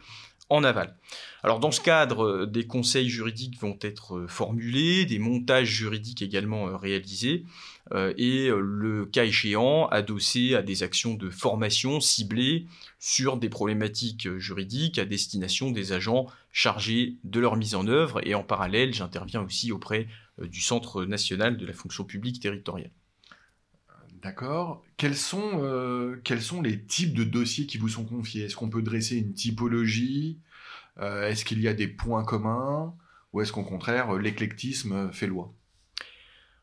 en 0.51 0.65
aval. 0.65 0.97
Alors 1.43 1.61
dans 1.61 1.71
ce 1.71 1.81
cadre, 1.81 2.25
euh, 2.25 2.47
des 2.47 2.67
conseils 2.67 3.09
juridiques 3.09 3.59
vont 3.61 3.79
être 3.81 4.17
euh, 4.17 4.27
formulés, 4.27 5.05
des 5.05 5.19
montages 5.19 5.69
juridiques 5.69 6.23
également 6.23 6.69
euh, 6.69 6.77
réalisés, 6.77 7.45
et 8.17 8.49
le 8.49 9.05
cas 9.05 9.27
échéant 9.27 9.89
adossé 9.89 10.55
à 10.55 10.63
des 10.63 10.83
actions 10.83 11.13
de 11.13 11.29
formation 11.29 12.01
ciblées 12.01 12.65
sur 12.99 13.37
des 13.37 13.51
problématiques 13.51 14.39
juridiques 14.39 14.99
à 14.99 15.05
destination 15.05 15.71
des 15.71 15.93
agents 15.93 16.27
chargés 16.51 17.17
de 17.25 17.41
leur 17.41 17.57
mise 17.57 17.75
en 17.75 17.87
œuvre, 17.87 18.27
et 18.27 18.35
en 18.35 18.43
parallèle, 18.43 18.95
j'interviens 18.95 19.43
aussi 19.43 19.71
auprès 19.71 20.09
du 20.39 20.63
Centre 20.63 21.05
national 21.05 21.59
de 21.59 21.67
la 21.67 21.75
fonction 21.75 22.05
publique 22.05 22.41
territoriale. 22.41 22.91
D'accord. 24.25 24.83
Quels 24.97 25.17
sont, 25.17 25.61
euh, 25.63 26.19
quels 26.25 26.41
sont 26.41 26.63
les 26.63 26.83
types 26.83 27.13
de 27.13 27.25
dossiers 27.25 27.67
qui 27.67 27.77
vous 27.77 27.91
sont 27.91 28.07
confiés? 28.07 28.45
Est-ce 28.45 28.57
qu'on 28.57 28.71
peut 28.71 28.81
dresser 28.81 29.19
une 29.19 29.35
typologie? 29.35 30.41
Euh, 30.99 31.29
Est-ce 31.29 31.45
qu'il 31.45 31.61
y 31.61 31.69
a 31.69 31.75
des 31.75 31.89
points 31.89 32.25
communs? 32.25 32.95
Ou 33.35 33.43
est-ce 33.43 33.53
qu'au 33.53 33.65
contraire, 33.65 34.15
l'éclectisme 34.15 35.13
fait 35.13 35.27
loi? 35.27 35.53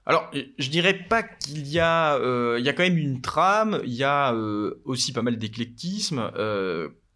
Alors, 0.07 0.31
je 0.33 0.69
dirais 0.69 1.05
pas 1.07 1.21
qu'il 1.21 1.67
y 1.67 1.77
a, 1.77 2.15
euh, 2.15 2.55
il 2.57 2.65
y 2.65 2.69
a 2.69 2.73
quand 2.73 2.81
même 2.81 2.97
une 2.97 3.21
trame, 3.21 3.79
il 3.83 3.93
y 3.93 4.03
a 4.03 4.33
aussi 4.83 5.13
pas 5.13 5.21
mal 5.21 5.37
d'éclectisme. 5.37 6.31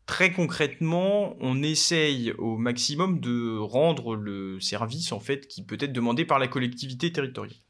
très 0.06 0.32
concrètement, 0.32 1.36
on 1.40 1.64
essaye 1.64 2.34
au 2.34 2.58
maximum 2.58 3.20
de 3.20 3.58
rendre 3.58 4.16
le 4.16 4.60
service 4.60 5.12
en 5.12 5.20
fait 5.20 5.48
qui 5.48 5.66
peut 5.66 5.78
être 5.80 5.94
demandé 5.94 6.24
par 6.24 6.38
la 6.38 6.48
collectivité 6.48 7.12
territoriale 7.12 7.65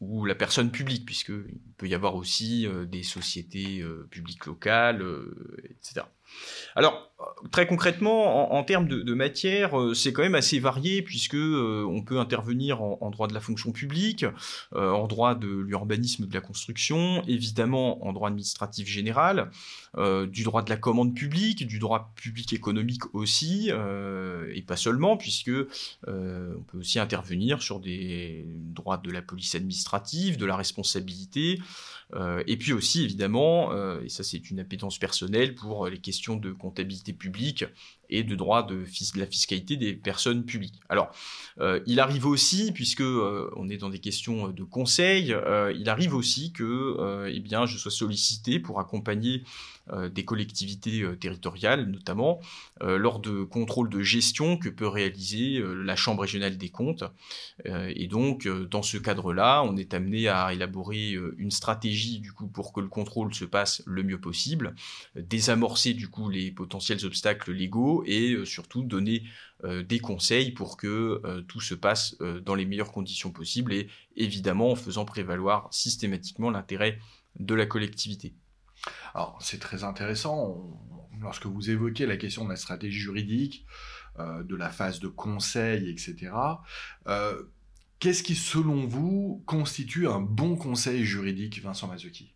ou 0.00 0.26
la 0.26 0.34
personne 0.34 0.70
publique, 0.70 1.06
puisqu'il 1.06 1.58
peut 1.78 1.88
y 1.88 1.94
avoir 1.94 2.16
aussi 2.16 2.66
euh, 2.66 2.84
des 2.84 3.02
sociétés 3.02 3.80
euh, 3.80 4.06
publiques 4.10 4.44
locales, 4.44 5.00
euh, 5.00 5.56
etc. 5.70 6.06
Alors, 6.74 7.12
très 7.50 7.66
concrètement, 7.66 8.52
en, 8.52 8.64
termes 8.64 8.88
de, 8.88 9.14
matière, 9.14 9.74
c'est 9.94 10.12
quand 10.12 10.22
même 10.22 10.34
assez 10.34 10.58
varié 10.58 11.00
puisque 11.00 11.36
on 11.36 12.02
peut 12.04 12.18
intervenir 12.18 12.82
en, 12.82 13.10
droit 13.10 13.28
de 13.28 13.32
la 13.32 13.40
fonction 13.40 13.70
publique, 13.70 14.26
en 14.74 15.06
droit 15.06 15.36
de 15.36 15.46
l'urbanisme 15.46 16.26
de 16.26 16.34
la 16.34 16.40
construction, 16.40 17.22
évidemment 17.28 18.04
en 18.04 18.12
droit 18.12 18.28
administratif 18.28 18.88
général, 18.88 19.50
du 20.30 20.42
droit 20.44 20.62
de 20.62 20.70
la 20.70 20.76
commande 20.76 21.14
publique, 21.14 21.66
du 21.66 21.78
droit 21.78 22.12
public 22.16 22.52
économique 22.52 23.14
aussi, 23.14 23.70
et 23.70 24.62
pas 24.62 24.76
seulement, 24.76 25.16
puisque 25.16 25.50
on 26.06 26.62
peut 26.66 26.78
aussi 26.78 26.98
intervenir 26.98 27.62
sur 27.62 27.80
des 27.80 28.44
droits 28.46 28.98
de 28.98 29.10
la 29.10 29.22
police 29.22 29.54
administrative, 29.54 30.36
de 30.36 30.46
la 30.46 30.56
responsabilité, 30.56 31.60
et 32.46 32.56
puis 32.56 32.72
aussi 32.72 33.04
évidemment, 33.04 33.72
et 34.00 34.08
ça 34.08 34.22
c'est 34.22 34.50
une 34.50 34.60
appétence 34.60 34.98
personnelle 34.98 35.54
pour 35.54 35.88
les 35.88 35.98
questions 35.98 36.36
de 36.36 36.52
comptabilité 36.52 37.12
publique 37.12 37.64
et 38.10 38.22
de 38.22 38.34
droit 38.34 38.62
de, 38.62 38.84
la 39.16 39.26
fiscalité 39.26 39.76
des 39.76 39.94
personnes 39.94 40.44
publiques. 40.44 40.80
Alors, 40.88 41.10
euh, 41.60 41.80
il 41.86 42.00
arrive 42.00 42.26
aussi, 42.26 42.72
puisque 42.72 43.00
euh, 43.00 43.50
on 43.56 43.68
est 43.68 43.78
dans 43.78 43.90
des 43.90 43.98
questions 43.98 44.48
de 44.48 44.64
conseil, 44.64 45.32
euh, 45.32 45.72
il 45.76 45.88
arrive 45.88 46.14
aussi 46.14 46.52
que, 46.52 47.26
eh 47.28 47.40
bien, 47.40 47.66
je 47.66 47.78
sois 47.78 47.90
sollicité 47.90 48.58
pour 48.58 48.80
accompagner 48.80 49.42
des 50.10 50.24
collectivités 50.24 51.04
territoriales, 51.20 51.86
notamment 51.88 52.40
lors 52.80 53.20
de 53.20 53.44
contrôles 53.44 53.88
de 53.88 54.00
gestion 54.00 54.56
que 54.56 54.68
peut 54.68 54.88
réaliser 54.88 55.62
la 55.64 55.94
Chambre 55.94 56.22
régionale 56.22 56.58
des 56.58 56.70
comptes. 56.70 57.04
et 57.64 58.08
donc, 58.08 58.48
dans 58.48 58.82
ce 58.82 58.96
cadre-là, 58.96 59.62
on 59.62 59.76
est 59.76 59.94
amené 59.94 60.26
à 60.26 60.52
élaborer 60.52 61.16
une 61.38 61.52
stratégie 61.52 62.18
du 62.18 62.32
coup 62.32 62.48
pour 62.48 62.72
que 62.72 62.80
le 62.80 62.88
contrôle 62.88 63.32
se 63.32 63.44
passe 63.44 63.84
le 63.86 64.02
mieux 64.02 64.20
possible, 64.20 64.74
désamorcer 65.14 65.94
du 65.94 66.08
coup 66.08 66.30
les 66.30 66.50
potentiels 66.50 67.04
obstacles 67.04 67.52
légaux 67.52 67.95
et 68.04 68.32
euh, 68.32 68.44
surtout 68.44 68.82
donner 68.82 69.22
euh, 69.64 69.82
des 69.82 69.98
conseils 69.98 70.52
pour 70.52 70.76
que 70.76 71.20
euh, 71.24 71.42
tout 71.42 71.60
se 71.60 71.74
passe 71.74 72.16
dans 72.44 72.54
les 72.54 72.66
meilleures 72.66 72.92
conditions 72.92 73.30
possibles 73.30 73.72
et 73.72 73.88
évidemment 74.16 74.72
en 74.72 74.76
faisant 74.76 75.04
prévaloir 75.04 75.68
systématiquement 75.72 76.50
l'intérêt 76.50 76.98
de 77.38 77.54
la 77.54 77.66
collectivité. 77.66 78.34
Alors 79.14 79.38
c'est 79.40 79.58
très 79.58 79.84
intéressant, 79.84 80.78
lorsque 81.20 81.46
vous 81.46 81.70
évoquez 81.70 82.06
la 82.06 82.16
question 82.16 82.44
de 82.44 82.50
la 82.50 82.56
stratégie 82.56 82.98
juridique, 82.98 83.66
de 84.18 84.56
la 84.56 84.70
phase 84.70 85.00
de 85.00 85.08
conseil, 85.08 85.90
etc. 85.90 86.32
Qu'est-ce 87.98 88.22
qui, 88.22 88.34
selon 88.34 88.86
vous, 88.86 89.42
constitue 89.46 90.06
un 90.06 90.20
bon 90.20 90.56
conseil 90.56 91.04
juridique, 91.04 91.62
Vincent 91.62 91.88
Mazuki 91.88 92.35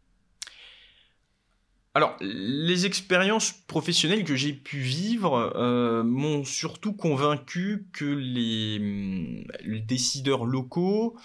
alors, 1.93 2.17
les 2.21 2.87
expériences 2.87 3.53
professionnelles 3.67 4.23
que 4.23 4.37
j'ai 4.37 4.53
pu 4.53 4.79
vivre 4.79 5.53
euh, 5.57 6.05
m'ont 6.05 6.45
surtout 6.45 6.93
convaincu 6.93 7.89
que 7.93 8.05
les, 8.05 8.79
hum, 8.79 9.45
décideurs 9.87 10.45
locaux, 10.45 11.17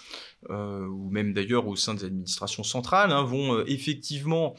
euh, 0.50 0.84
ou 0.88 1.08
même 1.10 1.32
d'ailleurs 1.32 1.68
au 1.68 1.76
sein 1.76 1.94
des 1.94 2.04
administrations 2.04 2.64
centrales, 2.64 3.12
hein, 3.12 3.22
vont 3.22 3.54
euh, 3.54 3.64
effectivement 3.68 4.54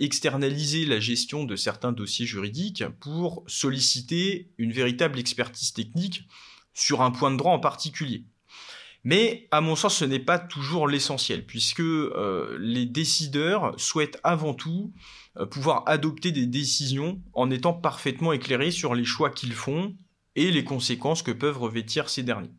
externaliser 0.00 0.86
la 0.86 1.00
gestion 1.00 1.44
de 1.44 1.54
certains 1.54 1.92
dossiers 1.92 2.24
juridiques 2.24 2.82
pour 2.98 3.44
solliciter 3.46 4.48
une 4.56 4.72
véritable 4.72 5.18
expertise 5.18 5.74
technique 5.74 6.26
sur 6.72 7.02
un 7.02 7.10
point 7.10 7.30
de 7.30 7.36
droit 7.36 7.52
en 7.52 7.58
particulier. 7.58 8.24
Mais 9.04 9.46
à 9.50 9.60
mon 9.60 9.76
sens, 9.76 9.98
ce 9.98 10.06
n'est 10.06 10.18
pas 10.18 10.38
toujours 10.38 10.88
l'essentiel, 10.88 11.44
puisque 11.44 11.82
les 12.58 12.86
décideurs 12.86 13.78
souhaitent 13.78 14.18
avant 14.24 14.54
tout 14.54 14.94
pouvoir 15.50 15.82
adopter 15.86 16.32
des 16.32 16.46
décisions 16.46 17.20
en 17.34 17.50
étant 17.50 17.74
parfaitement 17.74 18.32
éclairés 18.32 18.70
sur 18.70 18.94
les 18.94 19.04
choix 19.04 19.30
qu'ils 19.30 19.52
font 19.52 19.94
et 20.34 20.50
les 20.50 20.64
conséquences 20.64 21.22
que 21.22 21.30
peuvent 21.30 21.58
revêtir 21.58 22.08
ces 22.08 22.22
derniers. 22.22 22.52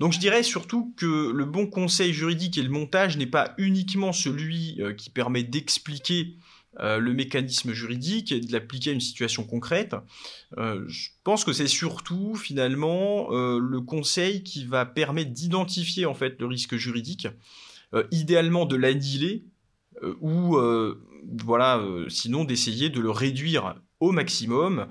Donc 0.00 0.12
je 0.12 0.18
dirais 0.18 0.42
surtout 0.42 0.92
que 0.96 1.30
le 1.30 1.44
bon 1.44 1.66
conseil 1.66 2.12
juridique 2.12 2.58
et 2.58 2.62
le 2.62 2.68
montage 2.68 3.16
n'est 3.16 3.26
pas 3.26 3.54
uniquement 3.58 4.12
celui 4.12 4.80
euh, 4.80 4.92
qui 4.92 5.10
permet 5.10 5.42
d'expliquer 5.42 6.36
euh, 6.80 6.98
le 6.98 7.14
mécanisme 7.14 7.72
juridique 7.72 8.32
et 8.32 8.40
de 8.40 8.52
l'appliquer 8.52 8.90
à 8.90 8.92
une 8.92 9.00
situation 9.00 9.44
concrète. 9.44 9.96
je 10.56 11.08
pense 11.24 11.44
que 11.44 11.52
c'est 11.52 11.68
surtout 11.68 12.34
finalement 12.34 13.30
le 13.30 13.80
conseil 13.80 14.42
qui 14.42 14.64
va 14.64 14.84
permettre 14.84 15.30
d'identifier 15.30 16.04
en 16.04 16.14
fait 16.14 16.38
le 16.38 16.46
risque 16.46 16.76
juridique, 16.76 17.28
idéalement 18.10 18.66
de 18.66 18.76
l'annihiler 18.76 19.44
ou 20.20 20.58
voilà, 21.42 21.82
sinon 22.08 22.44
d'essayer 22.44 22.90
de 22.90 23.00
le 23.00 23.10
réduire 23.10 23.74
au 24.00 24.12
maximum, 24.12 24.88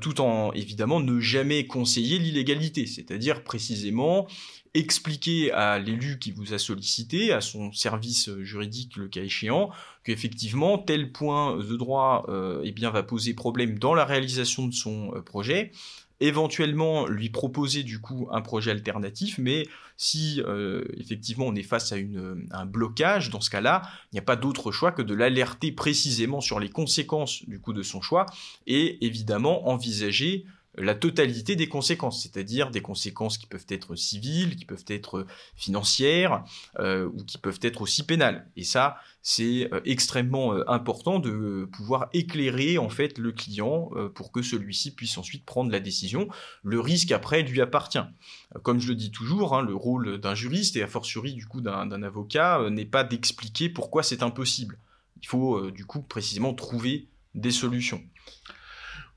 tout 0.00 0.20
en 0.20 0.52
évidemment 0.52 1.00
ne 1.00 1.20
jamais 1.20 1.66
conseiller 1.66 2.18
l'illégalité, 2.18 2.86
c'est-à-dire 2.86 3.44
précisément 3.44 4.26
expliquer 4.74 5.52
à 5.52 5.78
l'élu 5.78 6.18
qui 6.18 6.32
vous 6.32 6.54
a 6.54 6.58
sollicité, 6.58 7.32
à 7.32 7.40
son 7.40 7.72
service 7.72 8.30
juridique 8.40 8.96
le 8.96 9.08
cas 9.08 9.22
échéant, 9.22 9.70
qu'effectivement 10.04 10.78
tel 10.78 11.12
point 11.12 11.56
de 11.56 11.76
droit 11.76 12.24
euh, 12.28 12.62
eh 12.64 12.72
va 12.88 13.02
poser 13.02 13.34
problème 13.34 13.78
dans 13.78 13.94
la 13.94 14.04
réalisation 14.04 14.66
de 14.66 14.72
son 14.72 15.14
euh, 15.14 15.20
projet, 15.20 15.72
éventuellement 16.22 17.06
lui 17.06 17.28
proposer 17.28 17.82
du 17.82 18.00
coup 18.00 18.28
un 18.30 18.40
projet 18.40 18.70
alternatif, 18.70 19.38
mais 19.38 19.66
si 19.96 20.42
euh, 20.46 20.84
effectivement 20.96 21.46
on 21.46 21.54
est 21.54 21.62
face 21.62 21.92
à, 21.92 21.96
une, 21.96 22.46
un 22.50 22.66
blocage, 22.66 23.30
dans 23.30 23.40
ce 23.40 23.50
cas-là, 23.50 23.82
il 24.12 24.16
n'y 24.16 24.18
a 24.20 24.24
pas 24.24 24.36
d'autre 24.36 24.72
choix 24.72 24.92
que 24.92 25.02
de 25.02 25.14
l'alerter 25.14 25.72
précisément 25.72 26.40
sur 26.40 26.60
les 26.60 26.70
conséquences 26.70 27.44
du 27.48 27.60
coup 27.60 27.72
de 27.72 27.82
son 27.82 28.00
choix 28.00 28.26
et 28.66 29.04
évidemment 29.04 29.68
envisager 29.68 30.46
la 30.76 30.94
totalité 30.94 31.54
des 31.54 31.68
conséquences, 31.68 32.22
c'est-à-dire 32.22 32.70
des 32.70 32.80
conséquences 32.80 33.36
qui 33.36 33.46
peuvent 33.46 33.66
être 33.68 33.94
civiles, 33.94 34.56
qui 34.56 34.64
peuvent 34.64 34.84
être 34.88 35.26
financières 35.54 36.44
euh, 36.78 37.10
ou 37.12 37.24
qui 37.24 37.36
peuvent 37.36 37.58
être 37.62 37.82
aussi 37.82 38.04
pénales. 38.04 38.48
Et 38.56 38.64
ça, 38.64 38.96
c'est 39.20 39.68
euh, 39.72 39.80
extrêmement 39.84 40.54
euh, 40.54 40.64
important 40.68 41.18
de 41.18 41.68
pouvoir 41.72 42.08
éclairer 42.14 42.78
en 42.78 42.88
fait 42.88 43.18
le 43.18 43.32
client 43.32 43.90
pour 44.14 44.32
que 44.32 44.42
celui-ci 44.42 44.94
puisse 44.94 45.18
ensuite 45.18 45.44
prendre 45.44 45.70
la 45.70 45.80
décision. 45.80 46.28
Le 46.62 46.80
risque 46.80 47.12
après 47.12 47.42
lui 47.42 47.60
appartient. 47.60 47.98
Comme 48.62 48.80
je 48.80 48.88
le 48.88 48.94
dis 48.94 49.10
toujours, 49.10 49.54
hein, 49.54 49.62
le 49.62 49.74
rôle 49.74 50.18
d'un 50.18 50.34
juriste 50.34 50.76
et 50.76 50.82
a 50.82 50.86
fortiori 50.86 51.34
du 51.34 51.46
coup 51.46 51.60
d'un 51.60 52.02
avocat 52.02 52.70
n'est 52.70 52.86
pas 52.86 53.04
d'expliquer 53.04 53.68
pourquoi 53.68 54.02
c'est 54.02 54.22
impossible. 54.22 54.78
Il 55.20 55.28
faut 55.28 55.70
du 55.70 55.84
coup 55.84 56.02
précisément 56.02 56.54
trouver 56.54 57.08
des 57.34 57.50
solutions. 57.50 58.02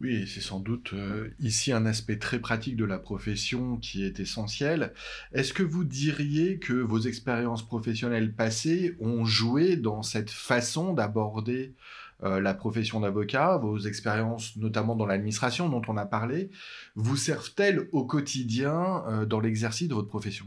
Oui, 0.01 0.27
c'est 0.27 0.41
sans 0.41 0.59
doute 0.59 0.91
euh, 0.93 1.29
ici 1.39 1.71
un 1.71 1.85
aspect 1.85 2.19
très 2.19 2.39
pratique 2.39 2.75
de 2.75 2.83
la 2.83 2.99
profession 2.99 3.77
qui 3.77 4.03
est 4.03 4.19
essentiel. 4.19 4.93
Est-ce 5.31 5.53
que 5.53 5.63
vous 5.63 5.85
diriez 5.85 6.59
que 6.59 6.73
vos 6.73 6.99
expériences 6.99 7.65
professionnelles 7.65 8.33
passées 8.35 8.97
ont 8.99 9.23
joué 9.23 9.77
dans 9.77 10.03
cette 10.03 10.31
façon 10.31 10.93
d'aborder 10.93 11.75
euh, 12.23 12.41
la 12.41 12.53
profession 12.53 12.99
d'avocat, 12.99 13.57
vos 13.57 13.79
expériences 13.79 14.57
notamment 14.57 14.95
dans 14.95 15.05
l'administration 15.05 15.69
dont 15.69 15.81
on 15.87 15.95
a 15.95 16.05
parlé, 16.05 16.49
vous 16.95 17.15
servent-elles 17.15 17.87
au 17.93 18.05
quotidien 18.05 19.03
euh, 19.07 19.25
dans 19.25 19.39
l'exercice 19.39 19.87
de 19.87 19.93
votre 19.93 20.09
profession? 20.09 20.45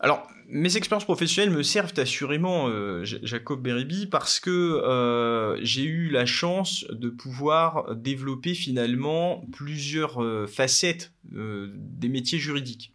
Alors, 0.00 0.26
mes 0.48 0.76
expériences 0.76 1.04
professionnelles 1.04 1.54
me 1.54 1.62
servent 1.62 1.92
assurément, 1.98 2.68
euh, 2.68 3.04
Jacob 3.04 3.62
Beribi, 3.62 4.06
parce 4.06 4.40
que 4.40 4.50
euh, 4.50 5.58
j'ai 5.62 5.84
eu 5.84 6.08
la 6.08 6.24
chance 6.26 6.86
de 6.90 7.10
pouvoir 7.10 7.94
développer 7.94 8.54
finalement 8.54 9.44
plusieurs 9.52 10.22
euh, 10.22 10.46
facettes 10.46 11.12
des 11.24 12.08
métiers 12.08 12.38
juridiques. 12.38 12.92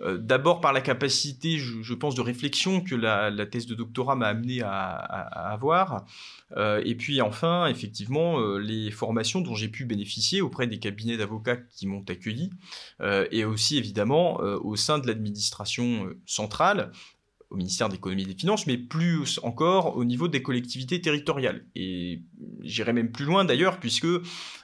Euh, 0.00 0.18
d'abord 0.18 0.60
par 0.60 0.72
la 0.72 0.80
capacité, 0.80 1.58
je, 1.58 1.94
pense, 1.94 2.14
de 2.14 2.20
réflexion 2.20 2.80
que 2.80 2.94
la, 2.94 3.46
thèse 3.46 3.66
de 3.66 3.74
doctorat 3.74 4.14
m'a 4.14 4.26
amené 4.26 4.62
à, 4.62 4.92
avoir, 4.92 6.04
euh, 6.56 6.82
et 6.84 6.94
puis 6.94 7.20
enfin, 7.22 7.66
effectivement, 7.66 8.40
euh, 8.40 8.58
les 8.58 8.90
formations 8.90 9.40
dont 9.40 9.54
j'ai 9.54 9.68
pu 9.68 9.84
bénéficier 9.84 10.40
auprès 10.42 10.66
des 10.66 10.78
cabinets 10.78 11.16
d'avocats 11.16 11.56
qui 11.56 11.86
m'ont 11.86 12.04
accueilli, 12.08 12.50
et 13.30 13.44
aussi 13.44 13.76
évidemment 13.78 14.36
au 14.36 14.76
sein 14.76 14.98
de 14.98 15.06
l'administration 15.06 16.08
centrale, 16.24 16.92
ministère 17.56 17.88
de 17.88 17.94
l'économie 17.94 18.22
et 18.22 18.26
des 18.26 18.34
finances, 18.34 18.66
mais 18.66 18.76
plus 18.76 19.40
encore 19.42 19.96
au 19.96 20.04
niveau 20.04 20.28
des 20.28 20.42
collectivités 20.42 21.00
territoriales. 21.00 21.64
Et 21.74 22.22
j'irai 22.62 22.92
même 22.92 23.10
plus 23.10 23.24
loin 23.24 23.44
d'ailleurs, 23.44 23.78
puisque 23.80 24.06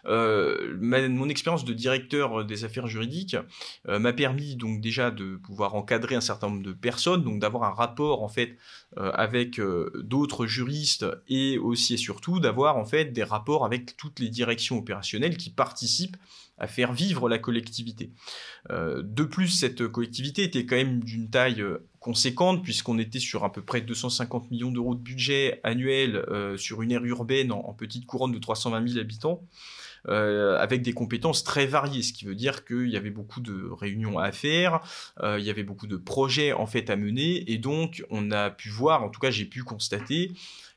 euh, 0.06 0.76
mon 0.78 1.28
expérience 1.28 1.64
de 1.64 1.72
directeur 1.72 2.44
des 2.44 2.64
affaires 2.64 2.87
juridiques 2.87 3.37
euh, 3.88 3.99
m'a 3.99 4.12
permis 4.12 4.56
donc 4.56 4.80
déjà 4.80 5.11
de 5.11 5.37
pouvoir 5.37 5.75
encadrer 5.75 6.14
un 6.14 6.20
certain 6.20 6.49
nombre 6.49 6.62
de 6.62 6.72
personnes, 6.72 7.22
donc 7.22 7.40
d'avoir 7.40 7.64
un 7.64 7.75
rapport 7.75 8.22
en 8.22 8.28
fait 8.28 8.56
euh, 8.99 9.11
avec 9.14 9.61
d'autres 10.02 10.46
juristes 10.46 11.06
et 11.28 11.58
aussi 11.58 11.94
et 11.94 11.96
surtout 11.96 12.40
d'avoir 12.40 12.76
en 12.76 12.84
fait 12.84 13.06
des 13.06 13.25
rapports 13.25 13.64
avec 13.64 13.96
toutes 13.96 14.18
les 14.18 14.28
directions 14.28 14.78
opérationnelles 14.78 15.37
qui 15.37 15.50
participent 15.50 16.16
à 16.58 16.66
faire 16.66 16.92
vivre 16.92 17.28
la 17.28 17.38
collectivité. 17.38 18.12
de 18.70 19.25
plus, 19.25 19.49
cette 19.49 19.88
collectivité 19.88 20.44
était 20.44 20.64
quand 20.64 20.76
même 20.76 21.02
d'une 21.02 21.28
taille 21.28 21.64
conséquente, 22.02 22.62
puisqu'on 22.62 22.99
était 22.99 23.21
sur 23.21 23.44
à 23.44 23.52
peu 23.52 23.62
près 23.62 23.80
250 23.80 24.50
millions 24.50 24.71
d'euros 24.71 24.94
de 24.94 25.00
budget 25.00 25.61
annuel 25.64 26.16
euh, 26.28 26.59
sur 26.59 26.82
une 26.82 26.92
aire 26.92 27.04
urbaine 27.04 27.52
en, 27.52 27.73
petite 27.73 28.04
couronne 28.06 28.32
de 28.32 28.38
320 28.38 28.87
000 28.87 29.00
habitants. 29.00 29.42
Euh, 30.09 30.59
avec 30.59 30.82
des 30.82 30.92
compétences 30.92 31.44
très 31.44 31.64
variées, 31.64 32.02
ce 32.02 32.12
qui 32.12 32.25
veut 32.25 32.35
dire 32.35 32.64
qu'il 32.64 32.88
y 32.88 32.96
avait 32.96 33.11
beaucoup 33.11 33.40
de 33.40 33.70
réunions 33.70 34.18
à 34.18 34.33
faire, 34.33 34.81
euh, 35.22 35.38
il 35.38 35.44
y 35.44 35.50
avait 35.50 35.62
beaucoup 35.62 35.87
de 35.87 35.96
projets 35.96 36.53
en 36.53 36.66
fait 36.66 36.90
à 36.90 36.96
mener, 36.96 37.48
et 37.53 37.57
donc 37.57 38.05
on 38.11 38.33
a 38.33 38.50
pu 38.50 38.68
voir, 38.68 39.05
en 39.05 39.11
tout 39.11 39.20
cas 39.20 39.31
j'ai 39.31 39.44
pu 39.44 39.62
constater 39.62 40.33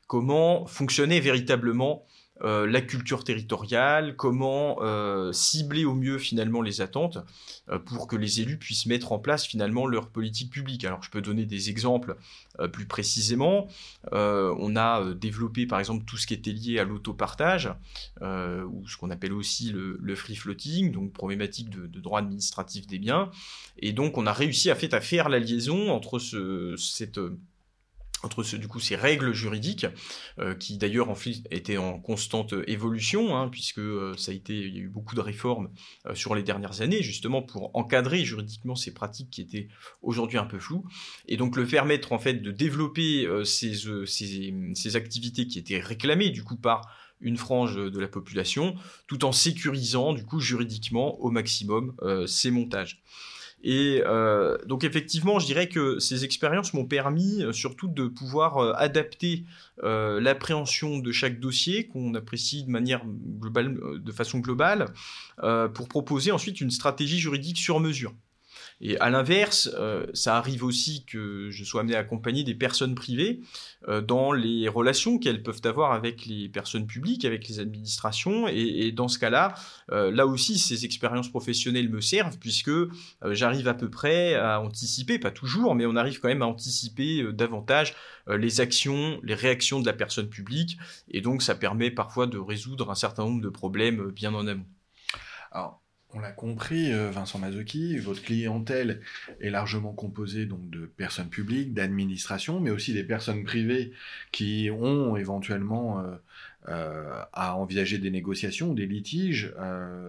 comment 0.06 0.64
fonctionnait 0.66 1.18
véritablement 1.18 2.06
euh, 2.42 2.66
la 2.66 2.82
culture 2.82 3.24
territoriale, 3.24 4.14
comment 4.14 4.78
euh, 4.82 5.32
cibler 5.32 5.86
au 5.86 5.94
mieux 5.94 6.18
finalement 6.18 6.60
les 6.60 6.82
attentes 6.82 7.16
euh, 7.70 7.78
pour 7.78 8.06
que 8.06 8.16
les 8.16 8.42
élus 8.42 8.58
puissent 8.58 8.84
mettre 8.84 9.12
en 9.12 9.18
place 9.18 9.46
finalement 9.46 9.86
leur 9.86 10.10
politique 10.10 10.50
publique. 10.50 10.84
Alors 10.84 11.02
je 11.02 11.10
peux 11.10 11.22
donner 11.22 11.46
des 11.46 11.70
exemples 11.70 12.16
plus 12.72 12.86
précisément. 12.86 13.68
on 14.12 14.76
a 14.76 15.14
développé 15.14 15.66
par 15.66 15.78
exemple 15.78 16.04
tout 16.04 16.16
ce 16.16 16.26
qui 16.26 16.34
était 16.34 16.52
lié 16.52 16.78
à 16.78 16.84
l'autopartage, 16.84 17.70
ou 18.22 18.88
ce 18.88 18.96
qu'on 18.96 19.10
appelle 19.10 19.32
aussi 19.32 19.72
le, 19.72 20.14
free 20.14 20.36
floating, 20.36 20.92
donc 20.92 21.12
problématique 21.12 21.68
de, 21.70 22.00
droit 22.00 22.20
administratif 22.20 22.86
des 22.86 22.98
biens. 22.98 23.30
Et 23.78 23.92
donc 23.92 24.16
on 24.16 24.26
a 24.26 24.32
réussi 24.32 24.70
à, 24.70 24.74
faire 24.74 25.28
la 25.28 25.38
liaison 25.38 25.90
entre 25.90 26.18
ce, 26.18 26.74
cette 26.76 27.20
entre 28.22 28.42
ce, 28.42 28.56
du 28.56 28.68
coup 28.68 28.80
ces 28.80 28.96
règles 28.96 29.32
juridiques 29.32 29.86
euh, 30.38 30.54
qui 30.54 30.78
d'ailleurs 30.78 31.10
en 31.10 31.16
étaient 31.50 31.76
en 31.76 31.98
constante 31.98 32.54
évolution 32.66 33.36
hein, 33.36 33.48
puisque 33.48 33.78
euh, 33.78 34.14
ça 34.16 34.32
a 34.32 34.34
été 34.34 34.54
il 34.54 34.74
y 34.74 34.78
a 34.78 34.82
eu 34.82 34.88
beaucoup 34.88 35.14
de 35.14 35.20
réformes 35.20 35.70
euh, 36.06 36.14
sur 36.14 36.34
les 36.34 36.42
dernières 36.42 36.80
années 36.80 37.02
justement 37.02 37.42
pour 37.42 37.70
encadrer 37.74 38.24
juridiquement 38.24 38.74
ces 38.74 38.92
pratiques 38.92 39.30
qui 39.30 39.42
étaient 39.42 39.68
aujourd'hui 40.02 40.38
un 40.38 40.46
peu 40.46 40.58
floues 40.58 40.84
et 41.28 41.36
donc 41.36 41.56
le 41.56 41.66
permettre 41.66 42.12
en 42.12 42.18
fait 42.18 42.34
de 42.34 42.50
développer 42.50 43.26
ces, 43.44 43.74
ces, 44.06 44.54
ces, 44.74 44.96
activités 44.96 45.46
qui 45.46 45.58
étaient 45.58 45.80
réclamées 45.80 46.30
du 46.30 46.42
coup 46.42 46.56
par 46.56 46.82
une 47.20 47.36
frange 47.36 47.76
de 47.76 47.98
la 47.98 48.08
population 48.08 48.76
tout 49.06 49.24
en 49.24 49.32
sécurisant 49.32 50.12
du 50.12 50.24
coup 50.24 50.40
juridiquement 50.40 51.18
au 51.20 51.30
maximum 51.30 51.94
ces 52.26 52.50
montages. 52.50 53.02
Et 53.68 54.00
euh, 54.06 54.56
donc 54.66 54.84
effectivement, 54.84 55.40
je 55.40 55.46
dirais 55.46 55.68
que 55.68 55.98
ces 55.98 56.24
expériences 56.24 56.72
m'ont 56.72 56.84
permis 56.84 57.42
euh, 57.42 57.52
surtout 57.52 57.88
de 57.88 58.06
pouvoir 58.06 58.58
euh, 58.58 58.72
adapter 58.76 59.44
l'appréhension 59.82 61.00
de 61.00 61.12
chaque 61.12 61.38
dossier 61.38 61.86
qu'on 61.86 62.14
apprécie 62.14 62.64
de 62.64 62.70
manière 62.70 63.02
globale, 63.04 63.76
de 63.98 64.12
façon 64.12 64.38
globale, 64.38 64.86
pour 65.74 65.86
proposer 65.88 66.32
ensuite 66.32 66.62
une 66.62 66.70
stratégie 66.70 67.18
juridique 67.18 67.58
sur 67.58 67.78
mesure. 67.78 68.14
Et 68.80 68.98
à 69.00 69.08
l'inverse, 69.08 69.70
euh, 69.74 70.06
ça 70.12 70.36
arrive 70.36 70.62
aussi 70.62 71.04
que 71.06 71.48
je 71.50 71.64
sois 71.64 71.80
amené 71.80 71.96
à 71.96 72.00
accompagner 72.00 72.44
des 72.44 72.54
personnes 72.54 72.94
privées 72.94 73.40
euh, 73.88 74.02
dans 74.02 74.32
les 74.32 74.68
relations 74.68 75.18
qu'elles 75.18 75.42
peuvent 75.42 75.62
avoir 75.64 75.92
avec 75.92 76.26
les 76.26 76.50
personnes 76.50 76.86
publiques, 76.86 77.24
avec 77.24 77.48
les 77.48 77.58
administrations. 77.58 78.48
Et, 78.48 78.92
dans 78.92 79.08
ce 79.08 79.18
cas-là, 79.18 79.54
euh, 79.92 80.10
là 80.10 80.26
aussi, 80.26 80.58
ces 80.58 80.84
expériences 80.84 81.30
professionnelles 81.30 81.88
me 81.88 82.00
servent 82.00 82.38
puisque 82.38 82.70
j'arrive 83.30 83.68
à 83.68 83.74
peu 83.74 83.88
près 83.88 84.34
à 84.34 84.60
anticiper, 84.60 85.18
pas 85.18 85.30
toujours, 85.30 85.74
mais 85.74 85.86
on 85.86 85.96
arrive 85.96 86.20
quand 86.20 86.28
même 86.28 86.42
à 86.42 86.46
anticiper 86.46 87.32
davantage 87.32 87.94
les 88.28 88.60
actions, 88.60 89.20
les 89.22 89.34
réactions 89.34 89.80
de 89.80 89.86
la 89.86 89.92
personne 89.92 90.28
publique. 90.28 90.76
Et 91.10 91.20
donc, 91.20 91.42
ça 91.42 91.54
permet 91.54 91.90
parfois 91.90 92.26
de 92.26 92.38
résoudre 92.38 92.90
un 92.90 92.94
certain 92.94 93.24
nombre 93.24 93.40
de 93.40 93.48
problèmes 93.48 94.10
bien 94.10 94.34
en 94.34 94.46
amont. 94.46 94.66
Alors, 95.52 95.80
on 96.16 96.20
l'a 96.20 96.32
compris, 96.32 96.92
euh, 96.92 97.10
Vincent 97.10 97.38
Mazzocchi, 97.38 97.98
votre 97.98 98.22
clientèle 98.22 99.00
est 99.40 99.50
largement 99.50 99.92
composée 99.92 100.46
donc 100.46 100.70
de 100.70 100.86
personnes 100.86 101.28
publiques, 101.28 101.74
d'administrations, 101.74 102.58
mais 102.58 102.70
aussi 102.70 102.94
des 102.94 103.04
personnes 103.04 103.44
privées 103.44 103.92
qui 104.32 104.70
ont 104.72 105.16
éventuellement 105.16 106.00
euh, 106.00 106.16
euh, 106.68 107.22
à 107.34 107.54
envisager 107.56 107.98
des 107.98 108.10
négociations, 108.10 108.72
des 108.72 108.86
litiges, 108.86 109.54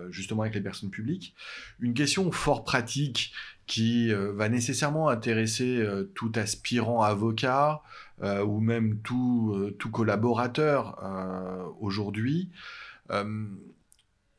justement 0.10 0.43
avec 0.43 0.56
les 0.56 0.62
personnes 0.62 0.89
publiques. 0.89 1.36
Une 1.82 1.93
question 1.93 2.32
fort 2.32 2.63
pratique 2.63 3.34
qui 3.67 4.12
va 4.13 4.48
nécessairement 4.48 5.10
intéresser 5.10 5.86
tout 6.15 6.32
aspirant 6.36 7.04
avocat 7.04 7.82
ou 8.24 8.60
même 8.62 9.00
tout, 9.04 9.74
tout 9.78 9.91
collaborateur 9.91 10.98
aujourd'hui 11.82 12.50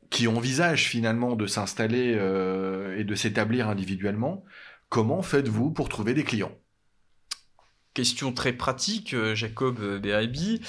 qui 0.09 0.27
envisagent 0.27 0.87
finalement 0.87 1.35
de 1.35 1.47
s'installer 1.47 2.15
euh, 2.17 2.97
et 2.97 3.03
de 3.03 3.15
s'établir 3.15 3.69
individuellement, 3.69 4.43
comment 4.89 5.21
faites-vous 5.21 5.71
pour 5.71 5.89
trouver 5.89 6.13
des 6.13 6.23
clients? 6.23 6.51
Question 7.93 8.31
très 8.31 8.53
pratique, 8.53 9.13
euh, 9.13 9.35
Jacob 9.35 9.79
Berabi. 9.99 10.61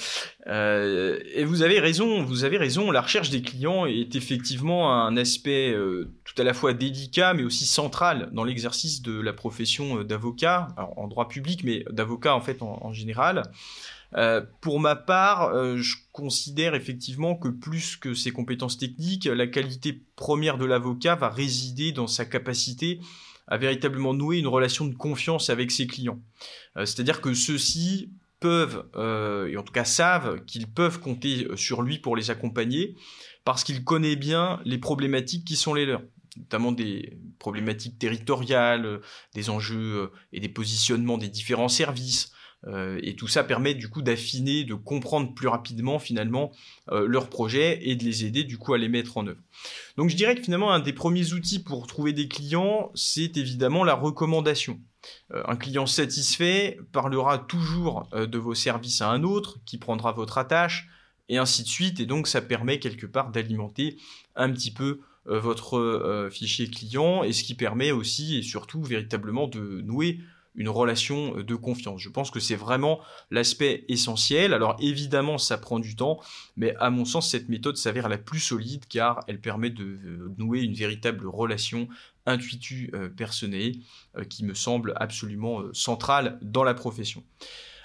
Euh, 0.47 1.19
et 1.33 1.43
vous 1.43 1.61
avez 1.61 1.79
raison, 1.79 2.23
vous 2.23 2.43
avez 2.43 2.57
raison. 2.57 2.91
La 2.91 3.01
recherche 3.01 3.29
des 3.29 3.41
clients 3.41 3.85
est 3.85 4.15
effectivement 4.15 4.93
un 4.93 5.15
aspect 5.17 5.75
tout 6.23 6.41
à 6.41 6.43
la 6.43 6.53
fois 6.53 6.73
délicat, 6.73 7.33
mais 7.33 7.43
aussi 7.43 7.65
central 7.65 8.29
dans 8.33 8.43
l'exercice 8.43 9.01
de 9.01 9.19
la 9.19 9.33
profession 9.33 10.03
d'avocat, 10.03 10.67
en 10.97 11.07
droit 11.07 11.27
public, 11.27 11.63
mais 11.63 11.85
d'avocat 11.89 12.35
en 12.35 12.41
fait 12.41 12.61
en, 12.61 12.91
général. 12.91 13.43
Pour 14.59 14.79
ma 14.79 14.95
part, 14.95 15.77
je 15.77 15.95
considère 16.11 16.75
effectivement 16.75 17.35
que 17.35 17.47
plus 17.47 17.95
que 17.95 18.13
ses 18.13 18.31
compétences 18.31 18.77
techniques, 18.77 19.25
la 19.25 19.47
qualité 19.47 20.01
première 20.15 20.57
de 20.57 20.65
l'avocat 20.65 21.15
va 21.15 21.29
résider 21.29 21.91
dans 21.93 22.07
sa 22.07 22.25
capacité 22.25 22.99
à 23.51 23.57
véritablement 23.57 24.13
nouer 24.13 24.39
une 24.39 24.47
relation 24.47 24.85
de 24.85 24.95
confiance 24.95 25.49
avec 25.49 25.71
ses 25.71 25.85
clients. 25.85 26.21
Euh, 26.77 26.85
c'est-à-dire 26.85 27.19
que 27.19 27.33
ceux-ci 27.33 28.09
peuvent, 28.39 28.89
euh, 28.95 29.47
et 29.47 29.57
en 29.57 29.63
tout 29.63 29.73
cas 29.73 29.83
savent 29.83 30.43
qu'ils 30.45 30.67
peuvent 30.67 30.99
compter 31.01 31.45
euh, 31.45 31.57
sur 31.57 31.81
lui 31.81 31.99
pour 31.99 32.15
les 32.15 32.31
accompagner, 32.31 32.95
parce 33.43 33.65
qu'il 33.65 33.83
connaît 33.83 34.15
bien 34.15 34.61
les 34.63 34.77
problématiques 34.77 35.45
qui 35.45 35.57
sont 35.57 35.73
les 35.73 35.85
leurs 35.85 36.01
notamment 36.37 36.71
des 36.71 37.17
problématiques 37.39 37.99
territoriales, 37.99 39.01
des 39.35 39.49
enjeux 39.49 40.13
et 40.31 40.39
des 40.39 40.47
positionnements 40.47 41.17
des 41.17 41.27
différents 41.27 41.67
services, 41.67 42.31
euh, 42.31 42.35
et 42.67 43.15
tout 43.15 43.27
ça 43.27 43.43
permet 43.43 43.73
du 43.73 43.89
coup 43.89 44.01
d'affiner, 44.01 44.63
de 44.63 44.75
comprendre 44.75 45.33
plus 45.33 45.47
rapidement 45.47 45.97
finalement 45.97 46.51
euh, 46.91 47.07
leurs 47.07 47.29
projets 47.29 47.79
et 47.89 47.95
de 47.95 48.03
les 48.03 48.25
aider 48.25 48.43
du 48.43 48.57
coup 48.57 48.73
à 48.73 48.77
les 48.77 48.87
mettre 48.87 49.17
en 49.17 49.25
œuvre. 49.25 49.41
Donc 49.97 50.09
je 50.09 50.15
dirais 50.15 50.35
que 50.35 50.43
finalement 50.43 50.71
un 50.71 50.79
des 50.79 50.93
premiers 50.93 51.33
outils 51.33 51.59
pour 51.59 51.87
trouver 51.87 52.13
des 52.13 52.27
clients, 52.27 52.91
c'est 52.93 53.35
évidemment 53.37 53.83
la 53.83 53.95
recommandation. 53.95 54.79
Euh, 55.33 55.41
un 55.47 55.55
client 55.55 55.87
satisfait 55.87 56.79
parlera 56.91 57.39
toujours 57.39 58.07
de 58.13 58.37
vos 58.37 58.53
services 58.53 59.01
à 59.01 59.09
un 59.09 59.23
autre 59.23 59.57
qui 59.65 59.79
prendra 59.79 60.11
votre 60.11 60.37
attache 60.37 60.87
et 61.29 61.39
ainsi 61.39 61.63
de 61.63 61.67
suite. 61.67 61.99
Et 61.99 62.05
donc 62.05 62.27
ça 62.27 62.41
permet 62.41 62.77
quelque 62.77 63.07
part 63.07 63.31
d'alimenter 63.31 63.97
un 64.35 64.51
petit 64.51 64.71
peu 64.71 64.99
votre 65.25 66.29
fichier 66.31 66.67
client 66.67 67.23
et 67.23 67.31
ce 67.31 67.43
qui 67.43 67.53
permet 67.53 67.91
aussi 67.91 68.37
et 68.37 68.41
surtout 68.41 68.81
véritablement 68.81 69.47
de 69.47 69.81
nouer 69.81 70.19
une 70.55 70.69
relation 70.69 71.37
euh, 71.37 71.43
de 71.43 71.55
confiance. 71.55 72.01
Je 72.01 72.09
pense 72.09 72.31
que 72.31 72.39
c'est 72.39 72.55
vraiment 72.55 72.99
l'aspect 73.29 73.85
essentiel. 73.87 74.53
Alors 74.53 74.75
évidemment, 74.79 75.37
ça 75.37 75.57
prend 75.57 75.79
du 75.79 75.95
temps, 75.95 76.19
mais 76.55 76.75
à 76.79 76.89
mon 76.89 77.05
sens, 77.05 77.29
cette 77.29 77.49
méthode 77.49 77.77
s'avère 77.77 78.09
la 78.09 78.17
plus 78.17 78.39
solide 78.39 78.85
car 78.87 79.21
elle 79.27 79.39
permet 79.39 79.69
de 79.69 79.83
euh, 79.83 80.33
nouer 80.37 80.61
une 80.61 80.73
véritable 80.73 81.27
relation 81.27 81.87
intuitu 82.25 82.91
euh, 82.93 83.09
qui 84.29 84.45
me 84.45 84.53
semble 84.53 84.93
absolument 84.97 85.61
centrale 85.73 86.37
dans 86.41 86.63
la 86.63 86.73
profession. 86.73 87.23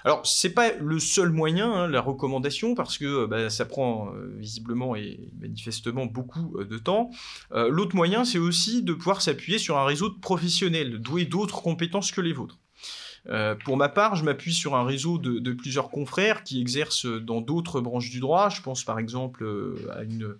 Alors, 0.07 0.25
c'est 0.25 0.53
pas 0.53 0.71
le 0.71 1.01
seul 1.01 1.33
moyen, 1.33 1.69
hein, 1.69 1.87
la 1.89 1.99
recommandation, 1.99 2.75
parce 2.75 2.97
que 2.97 3.03
euh, 3.03 3.27
bah, 3.27 3.49
ça 3.49 3.65
prend 3.65 4.13
euh, 4.13 4.37
visiblement 4.37 4.95
et 4.95 5.19
manifestement 5.37 6.05
beaucoup 6.05 6.55
euh, 6.55 6.63
de 6.63 6.77
temps. 6.77 7.11
L'autre 7.51 7.93
moyen, 7.93 8.23
c'est 8.23 8.37
aussi 8.37 8.83
de 8.83 8.93
pouvoir 8.93 9.21
s'appuyer 9.21 9.57
sur 9.57 9.77
un 9.77 9.83
réseau 9.83 10.07
de 10.07 10.17
professionnels, 10.17 10.99
doués 10.99 11.25
d'autres 11.25 11.61
compétences 11.61 12.13
que 12.13 12.21
les 12.21 12.31
vôtres. 12.31 12.57
pour 13.65 13.75
ma 13.75 13.89
part, 13.89 14.15
je 14.15 14.23
m'appuie 14.23 14.53
sur 14.53 14.77
un 14.77 14.85
réseau 14.85 15.17
de, 15.17 15.51
plusieurs 15.51 15.89
confrères 15.89 16.45
qui 16.45 16.61
exercent 16.61 17.05
dans 17.05 17.41
d'autres 17.41 17.81
branches 17.81 18.09
du 18.09 18.21
droit. 18.21 18.47
Je 18.47 18.61
pense 18.61 18.85
par 18.85 18.99
exemple 18.99 19.45
à 19.93 20.03
une, 20.03 20.37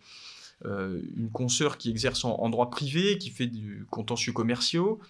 une 0.63 1.29
consoeur 1.33 1.77
qui 1.77 1.89
exerce 1.89 2.23
en, 2.23 2.49
droit 2.49 2.69
privé, 2.69 3.17
qui 3.17 3.31
fait 3.31 3.47
du 3.47 3.85
contentieux 3.89 4.31
commerciaux, 4.31 5.01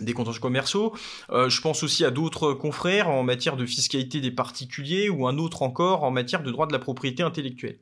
des 0.00 0.12
contentieux 0.12 0.40
commerciaux. 0.40 0.94
Euh, 1.30 1.48
je 1.48 1.60
pense 1.60 1.82
aussi 1.82 2.04
à 2.04 2.10
d'autres 2.10 2.52
confrères 2.52 3.08
en 3.08 3.22
matière 3.22 3.56
de 3.56 3.66
fiscalité 3.66 4.20
des 4.20 4.30
particuliers 4.30 5.08
ou 5.08 5.26
un 5.26 5.38
autre 5.38 5.62
encore 5.62 6.04
en 6.04 6.10
matière 6.10 6.42
de 6.42 6.50
droit 6.50 6.66
de 6.66 6.72
la 6.72 6.78
propriété 6.78 7.22
intellectuelle. 7.22 7.78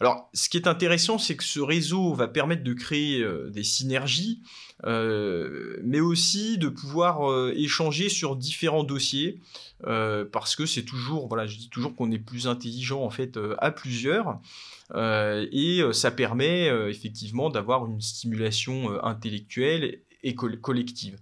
Alors, 0.00 0.30
ce 0.32 0.48
qui 0.48 0.56
est 0.56 0.68
intéressant, 0.68 1.18
c'est 1.18 1.36
que 1.36 1.42
ce 1.42 1.58
réseau 1.58 2.14
va 2.14 2.28
permettre 2.28 2.62
de 2.62 2.72
créer 2.72 3.20
euh, 3.20 3.50
des 3.50 3.64
synergies, 3.64 4.42
euh, 4.84 5.76
mais 5.82 5.98
aussi 5.98 6.56
de 6.56 6.68
pouvoir 6.68 7.50
échanger 7.50 8.08
sur 8.08 8.36
différents 8.36 8.84
dossiers, 8.84 9.40
parce 9.82 10.54
que 10.54 10.66
c'est 10.66 10.84
toujours, 10.84 11.26
voilà, 11.26 11.46
je 11.46 11.56
dis 11.56 11.68
toujours 11.68 11.96
qu'on 11.96 12.12
est 12.12 12.18
plus 12.18 12.46
intelligent 12.46 13.02
en 13.02 13.10
fait 13.10 13.38
à 13.58 13.72
plusieurs, 13.72 14.38
et 14.94 15.82
ça 15.92 16.10
permet 16.12 16.66
effectivement 16.88 17.50
d'avoir 17.50 17.86
une 17.86 18.00
stimulation 18.00 19.02
intellectuelle 19.04 20.00
collective. 20.60 21.18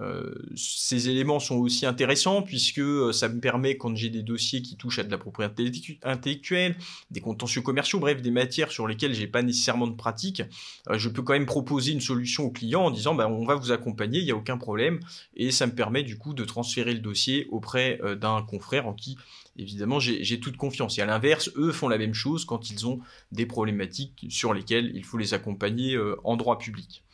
Euh, 0.00 0.34
ces 0.56 1.08
éléments 1.08 1.40
sont 1.40 1.56
aussi 1.56 1.86
intéressants 1.86 2.42
puisque 2.42 2.78
euh, 2.78 3.12
ça 3.12 3.28
me 3.28 3.40
permet, 3.40 3.76
quand 3.76 3.94
j'ai 3.96 4.10
des 4.10 4.22
dossiers 4.22 4.62
qui 4.62 4.76
touchent 4.76 4.98
à 4.98 5.04
de 5.04 5.10
la 5.10 5.18
propriété 5.18 5.70
intellectuelle, 6.02 6.76
des 7.10 7.20
contentieux 7.20 7.62
commerciaux, 7.62 8.00
bref, 8.00 8.20
des 8.22 8.30
matières 8.30 8.70
sur 8.70 8.86
lesquelles 8.86 9.14
j'ai 9.14 9.26
pas 9.26 9.42
nécessairement 9.42 9.86
de 9.86 9.94
pratique, 9.94 10.42
euh, 10.88 10.98
je 10.98 11.08
peux 11.08 11.22
quand 11.22 11.34
même 11.34 11.46
proposer 11.46 11.92
une 11.92 12.00
solution 12.00 12.44
au 12.44 12.50
client 12.50 12.84
en 12.84 12.90
disant 12.90 13.14
bah, 13.14 13.28
on 13.28 13.44
va 13.44 13.54
vous 13.54 13.72
accompagner, 13.72 14.18
il 14.18 14.24
n'y 14.24 14.32
a 14.32 14.36
aucun 14.36 14.58
problème, 14.58 15.00
et 15.36 15.50
ça 15.50 15.66
me 15.66 15.74
permet 15.74 16.02
du 16.02 16.18
coup 16.18 16.34
de 16.34 16.44
transférer 16.44 16.94
le 16.94 17.00
dossier 17.00 17.46
auprès 17.50 18.00
d'un 18.20 18.42
confrère 18.42 18.86
en 18.86 18.94
qui 18.94 19.16
évidemment, 19.56 19.98
j'ai 20.00 20.40
toute 20.40 20.56
confiance. 20.56 20.98
Et 20.98 21.02
à 21.02 21.06
l'inverse, 21.06 21.50
eux 21.56 21.72
font 21.72 21.88
la 21.88 21.98
même 21.98 22.14
chose 22.14 22.44
quand 22.44 22.70
ils 22.70 22.86
ont 22.86 23.00
des 23.30 23.46
problématiques 23.46 24.26
sur 24.28 24.54
lesquelles 24.54 24.92
il 24.94 25.04
faut 25.04 25.18
les 25.18 25.34
accompagner 25.34 25.98
en 26.24 26.36
droit 26.36 26.58
public. 26.58 27.04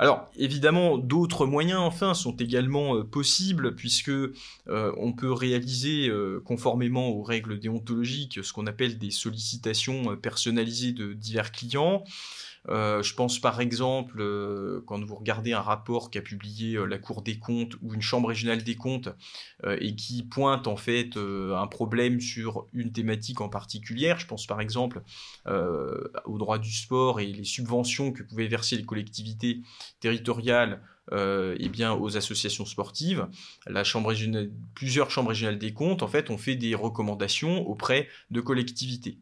Alors 0.00 0.30
évidemment, 0.38 0.96
d'autres 0.96 1.44
moyens 1.44 1.80
enfin 1.80 2.14
sont 2.14 2.34
également 2.36 2.96
euh, 2.96 3.04
possibles 3.04 3.74
puisque 3.74 4.08
euh, 4.08 4.32
on 4.66 5.12
peut 5.12 5.30
réaliser 5.30 6.08
euh, 6.08 6.40
conformément 6.42 7.10
aux 7.10 7.22
règles 7.22 7.60
déontologiques 7.60 8.40
ce 8.42 8.50
qu'on 8.54 8.66
appelle 8.66 8.96
des 8.96 9.10
sollicitations 9.10 10.16
personnalisées 10.16 10.92
de 10.92 11.12
divers 11.12 11.52
clients. 11.52 12.02
Euh, 12.68 13.02
je 13.02 13.14
pense 13.14 13.38
par 13.38 13.60
exemple, 13.60 14.20
euh, 14.20 14.82
quand 14.86 15.02
vous 15.02 15.14
regardez 15.14 15.52
un 15.52 15.60
rapport 15.60 16.10
qu'a 16.10 16.20
publié 16.20 16.76
euh, 16.76 16.84
la 16.84 16.98
Cour 16.98 17.22
des 17.22 17.38
comptes 17.38 17.74
ou 17.82 17.94
une 17.94 18.02
Chambre 18.02 18.28
régionale 18.28 18.62
des 18.62 18.76
comptes 18.76 19.08
et 19.64 19.94
qui 19.94 20.22
pointe 20.22 20.66
en 20.66 20.76
fait 20.76 21.16
un 21.16 21.66
problème 21.66 22.20
sur 22.20 22.66
une 22.72 22.92
thématique 22.92 23.40
en 23.40 23.48
particulier, 23.48 24.14
je 24.18 24.26
pense 24.26 24.46
par 24.46 24.60
exemple 24.60 25.02
au 25.46 26.38
droit 26.38 26.58
du 26.58 26.72
sport 26.72 27.20
et 27.20 27.26
les 27.26 27.44
subventions 27.44 28.12
que 28.12 28.22
pouvaient 28.22 28.48
verser 28.48 28.76
les 28.76 28.84
collectivités 28.84 29.60
territoriales 30.00 30.82
euh, 31.12 31.56
eh 31.58 31.68
bien, 31.68 31.92
aux 31.92 32.16
associations 32.16 32.64
sportives. 32.64 33.26
La 33.66 33.84
chambre 33.84 34.14
plusieurs 34.74 35.10
chambres 35.10 35.30
régionales 35.30 35.58
des 35.58 35.72
comptes, 35.72 36.02
en 36.02 36.08
fait, 36.08 36.30
ont 36.30 36.38
fait 36.38 36.54
des 36.54 36.74
recommandations 36.74 37.66
auprès 37.68 38.08
de 38.30 38.40
collectivités. 38.40 39.18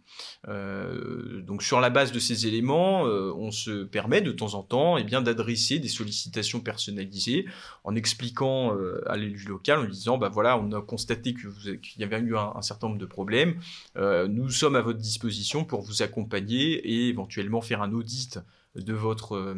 Euh, 0.49 1.41
donc, 1.43 1.63
sur 1.63 1.81
la 1.81 1.91
base 1.91 2.13
de 2.13 2.19
ces 2.19 2.47
éléments, 2.47 3.07
euh, 3.07 3.33
on 3.37 3.51
se 3.51 3.85
permet 3.85 4.21
de 4.21 4.33
temps 4.33 4.55
en 4.55 4.63
temps 4.63 4.99
eh 4.99 5.05
bien, 5.05 5.23
d'adresser 5.23 5.79
des 5.79 5.89
sollicitations 5.89 6.61
personnalisées 6.61 7.47
en 7.85 7.95
expliquant 7.95 8.77
à 9.07 9.17
l'élu 9.17 9.45
local, 9.47 9.79
en 9.79 9.83
lui 9.83 9.93
disant, 9.93 10.19
bah 10.19 10.29
voilà, 10.29 10.59
on 10.59 10.73
a 10.73 10.83
constaté 10.83 11.35
qu'il 11.35 11.81
y 11.99 12.05
avait 12.05 12.19
eu 12.19 12.37
un, 12.37 12.61
certain 12.63 12.89
nombre 12.89 13.01
de 13.01 13.07
problèmes. 13.07 13.59
nous 13.97 14.51
sommes 14.51 14.77
à 14.77 14.83
votre 14.83 14.99
disposition 14.99 15.65
pour 15.65 15.83
vous 15.83 16.03
accompagner 16.03 16.75
et 16.75 17.09
éventuellement 17.09 17.61
faire 17.61 17.83
un 17.83 17.93
audit 17.93 18.39
de 18.75 18.93
votre 18.93 19.57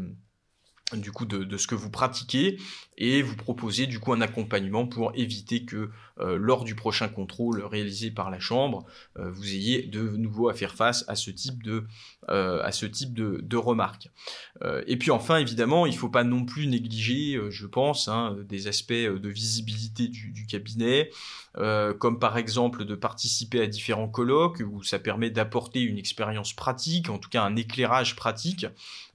du 0.96 1.12
coup 1.12 1.24
de, 1.24 1.56
ce 1.56 1.66
que 1.66 1.74
vous 1.74 1.90
pratiquez 1.90 2.58
et 2.98 3.22
vous 3.22 3.36
proposer 3.36 3.86
du 3.86 3.98
coup 3.98 4.12
un 4.12 4.20
accompagnement 4.20 4.86
pour 4.86 5.12
éviter 5.14 5.64
que 5.64 5.90
euh, 6.18 6.36
lors 6.36 6.64
du 6.64 6.74
prochain 6.74 7.08
contrôle 7.08 7.64
réalisé 7.64 8.10
par 8.10 8.30
la 8.30 8.38
chambre 8.38 8.84
euh, 9.18 9.30
vous 9.30 9.54
ayez 9.54 9.82
de 9.82 10.02
nouveau 10.02 10.48
à 10.48 10.54
faire 10.54 10.74
face 10.74 11.04
à 11.08 11.14
ce 11.14 11.30
type 11.30 11.62
de 11.62 11.84
euh, 12.28 12.62
à 12.62 12.72
ce 12.72 12.86
type 12.86 13.14
de, 13.14 13.56
remarques. 13.56 14.08
Et 14.86 14.96
puis 14.96 15.10
enfin 15.10 15.36
évidemment 15.36 15.86
il 15.86 15.92
ne 15.92 15.98
faut 15.98 16.08
pas 16.08 16.24
non 16.24 16.44
plus 16.44 16.66
négliger 16.66 17.38
je 17.50 17.66
pense 17.66 18.08
hein, 18.08 18.36
des 18.48 18.68
aspects 18.68 18.92
de 18.92 19.28
visibilité 19.28 20.08
du, 20.08 20.30
du 20.30 20.46
cabinet 20.46 21.10
comme 21.54 22.18
par 22.18 22.38
exemple 22.38 22.84
de 22.84 22.94
participer 22.94 23.60
à 23.60 23.66
différents 23.66 24.08
colloques 24.08 24.62
où 24.66 24.82
ça 24.82 24.98
permet 24.98 25.30
d'apporter 25.30 25.80
une 25.80 25.98
expérience 25.98 26.54
pratique 26.54 27.10
en 27.10 27.18
tout 27.18 27.28
cas 27.28 27.42
un 27.42 27.56
éclairage 27.56 28.16
pratique 28.16 28.66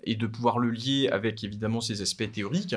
et 0.05 0.15
de 0.15 0.27
pouvoir 0.27 0.59
le 0.59 0.69
lier 0.69 1.09
avec 1.11 1.43
évidemment 1.43 1.64
ses 1.81 2.01
aspects 2.01 2.31
théoriques, 2.31 2.75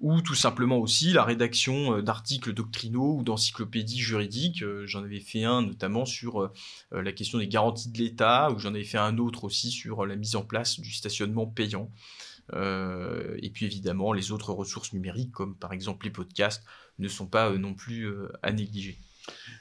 ou 0.00 0.20
tout 0.20 0.34
simplement 0.34 0.78
aussi 0.78 1.12
la 1.12 1.24
rédaction 1.24 1.96
euh, 1.96 2.02
d'articles 2.02 2.52
doctrinaux 2.52 3.16
ou 3.18 3.22
d'encyclopédies 3.22 4.00
juridiques. 4.00 4.62
Euh, 4.62 4.86
j'en 4.86 5.02
avais 5.02 5.20
fait 5.20 5.44
un 5.44 5.62
notamment 5.62 6.04
sur 6.04 6.42
euh, 6.42 6.52
la 6.92 7.12
question 7.12 7.38
des 7.38 7.48
garanties 7.48 7.90
de 7.90 7.98
l'État, 7.98 8.50
ou 8.50 8.58
j'en 8.58 8.70
avais 8.70 8.84
fait 8.84 8.98
un 8.98 9.18
autre 9.18 9.44
aussi 9.44 9.70
sur 9.70 10.06
la 10.06 10.16
mise 10.16 10.36
en 10.36 10.42
place 10.42 10.80
du 10.80 10.92
stationnement 10.92 11.46
payant. 11.46 11.90
et 12.52 13.50
puis 13.52 13.66
évidemment, 13.66 14.12
les 14.12 14.32
autres 14.32 14.52
ressources 14.52 14.92
numériques, 14.92 15.32
comme 15.32 15.54
par 15.54 15.72
exemple 15.72 16.06
les 16.06 16.12
podcasts, 16.12 16.64
ne 16.98 17.08
sont 17.08 17.26
pas 17.26 17.50
non 17.58 17.74
plus 17.74 18.10
à 18.42 18.52
négliger. 18.52 18.98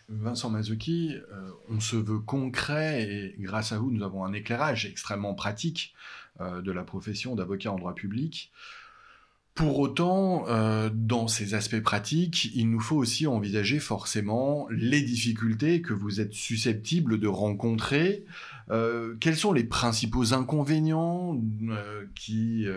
Vincent 0.07 0.49
Mazuki, 0.49 1.15
on 1.69 1.81
se 1.81 1.97
veut 1.97 2.19
concret 2.19 3.03
et 3.03 3.35
grâce 3.39 3.73
à 3.73 3.79
vous, 3.79 3.91
nous 3.91 4.03
avons 4.03 4.23
un 4.23 4.31
éclairage 4.31 4.85
extrêmement 4.85 5.33
pratique 5.33 5.93
de 6.39 6.71
la 6.71 6.83
profession 6.83 7.35
d'avocat 7.35 7.71
en 7.71 7.77
droit 7.77 7.95
public. 7.95 8.51
Pour 9.57 9.79
autant, 9.79 10.45
euh, 10.49 10.91
dans 10.93 11.27
ces 11.27 11.55
aspects 11.55 11.81
pratiques, 11.81 12.51
il 12.53 12.69
nous 12.69 12.79
faut 12.79 12.95
aussi 12.95 13.25
envisager 13.25 13.79
forcément 13.79 14.67
les 14.69 15.01
difficultés 15.01 15.81
que 15.81 15.93
vous 15.93 16.21
êtes 16.21 16.33
susceptibles 16.33 17.19
de 17.19 17.27
rencontrer. 17.27 18.23
Euh, 18.69 19.15
quels 19.19 19.35
sont 19.35 19.53
les 19.53 19.63
principaux 19.63 20.35
inconvénients 20.35 21.41
euh, 21.69 22.05
qui 22.13 22.67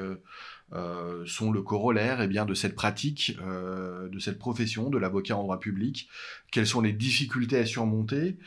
sont 1.26 1.52
le 1.52 1.60
corollaire 1.60 2.22
eh 2.22 2.28
bien, 2.28 2.46
de 2.46 2.54
cette 2.54 2.74
pratique, 2.74 3.36
de 3.38 4.18
cette 4.18 4.38
profession 4.38 4.88
de 4.88 4.96
l'avocat 4.96 5.36
en 5.36 5.42
droit 5.42 5.60
public? 5.60 6.08
Quelles 6.50 6.66
sont 6.66 6.80
les 6.80 6.94
difficultés 6.94 7.58
à 7.58 7.66
surmonter? 7.66 8.38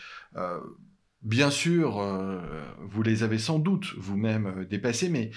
Bien 1.23 1.51
sûr, 1.51 1.99
euh, 1.99 2.37
vous 2.81 3.01
les 3.01 3.23
avez 3.23 3.39
sans 3.39 3.57
doute 3.57 3.93
vous-même 3.95 4.45
euh, 4.45 4.65
dépassés, 4.65 5.07
mais 5.07 5.31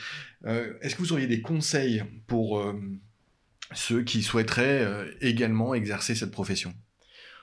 euh, 0.45 0.73
est-ce 0.81 0.97
que 0.97 1.03
vous 1.03 1.13
auriez 1.13 1.29
des 1.29 1.41
conseils 1.41 2.03
pour 2.27 2.61
ceux 3.73 4.03
qui 4.03 4.23
souhaiteraient 4.23 5.09
également 5.21 5.75
exercer 5.75 6.17
cette 6.17 6.33
profession? 6.33 6.75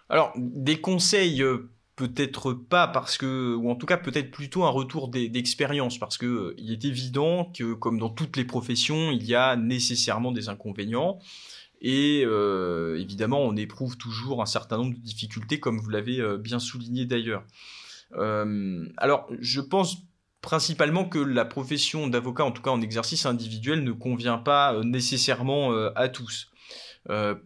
Alors, 0.10 0.34
des 0.36 0.82
conseils 0.82 1.42
peut-être 1.96 2.52
pas 2.52 2.88
parce 2.88 3.18
que, 3.18 3.56
ou 3.56 3.70
en 3.70 3.76
tout 3.76 3.86
cas 3.86 3.98
peut-être 3.98 4.32
plutôt 4.32 4.66
un 4.66 4.70
retour 4.70 5.08
d'expérience, 5.08 5.98
parce 5.98 6.18
que 6.18 6.54
est 6.58 6.84
évident 6.84 7.52
que, 7.58 7.74
comme 7.74 7.98
dans 7.98 8.10
toutes 8.10 8.36
les 8.36 8.46
professions, 8.46 9.12
il 9.12 9.24
y 9.24 9.36
a 9.36 9.56
nécessairement 9.56 10.34
des 10.34 10.50
inconvénients. 10.50 11.20
Et 11.82 12.22
évidemment, 12.22 13.42
on 13.42 13.56
éprouve 13.56 13.98
toujours 13.98 14.42
un 14.42 14.46
certain 14.46 14.78
nombre 14.78 14.96
de 14.96 15.00
difficultés, 15.00 15.60
comme 15.60 15.80
vous 15.80 15.90
l'avez 15.90 16.22
bien 16.40 16.60
souligné 16.60 17.06
d'ailleurs. 17.06 17.46
Euh, 18.18 18.86
alors, 18.98 19.28
je 19.40 19.62
pense 19.62 19.98
principalement 20.42 21.06
que 21.06 21.20
la 21.20 21.46
profession 21.46 22.08
d'avocat, 22.08 22.44
en 22.44 22.52
tout 22.52 22.62
cas 22.62 22.72
en 22.72 22.82
exercice 22.82 23.26
individuel, 23.26 23.84
ne 23.84 23.92
convient 23.92 24.38
pas 24.38 24.74
euh, 24.74 24.84
nécessairement 24.84 25.72
euh, 25.72 25.92
à 25.96 26.10
tous. 26.10 26.52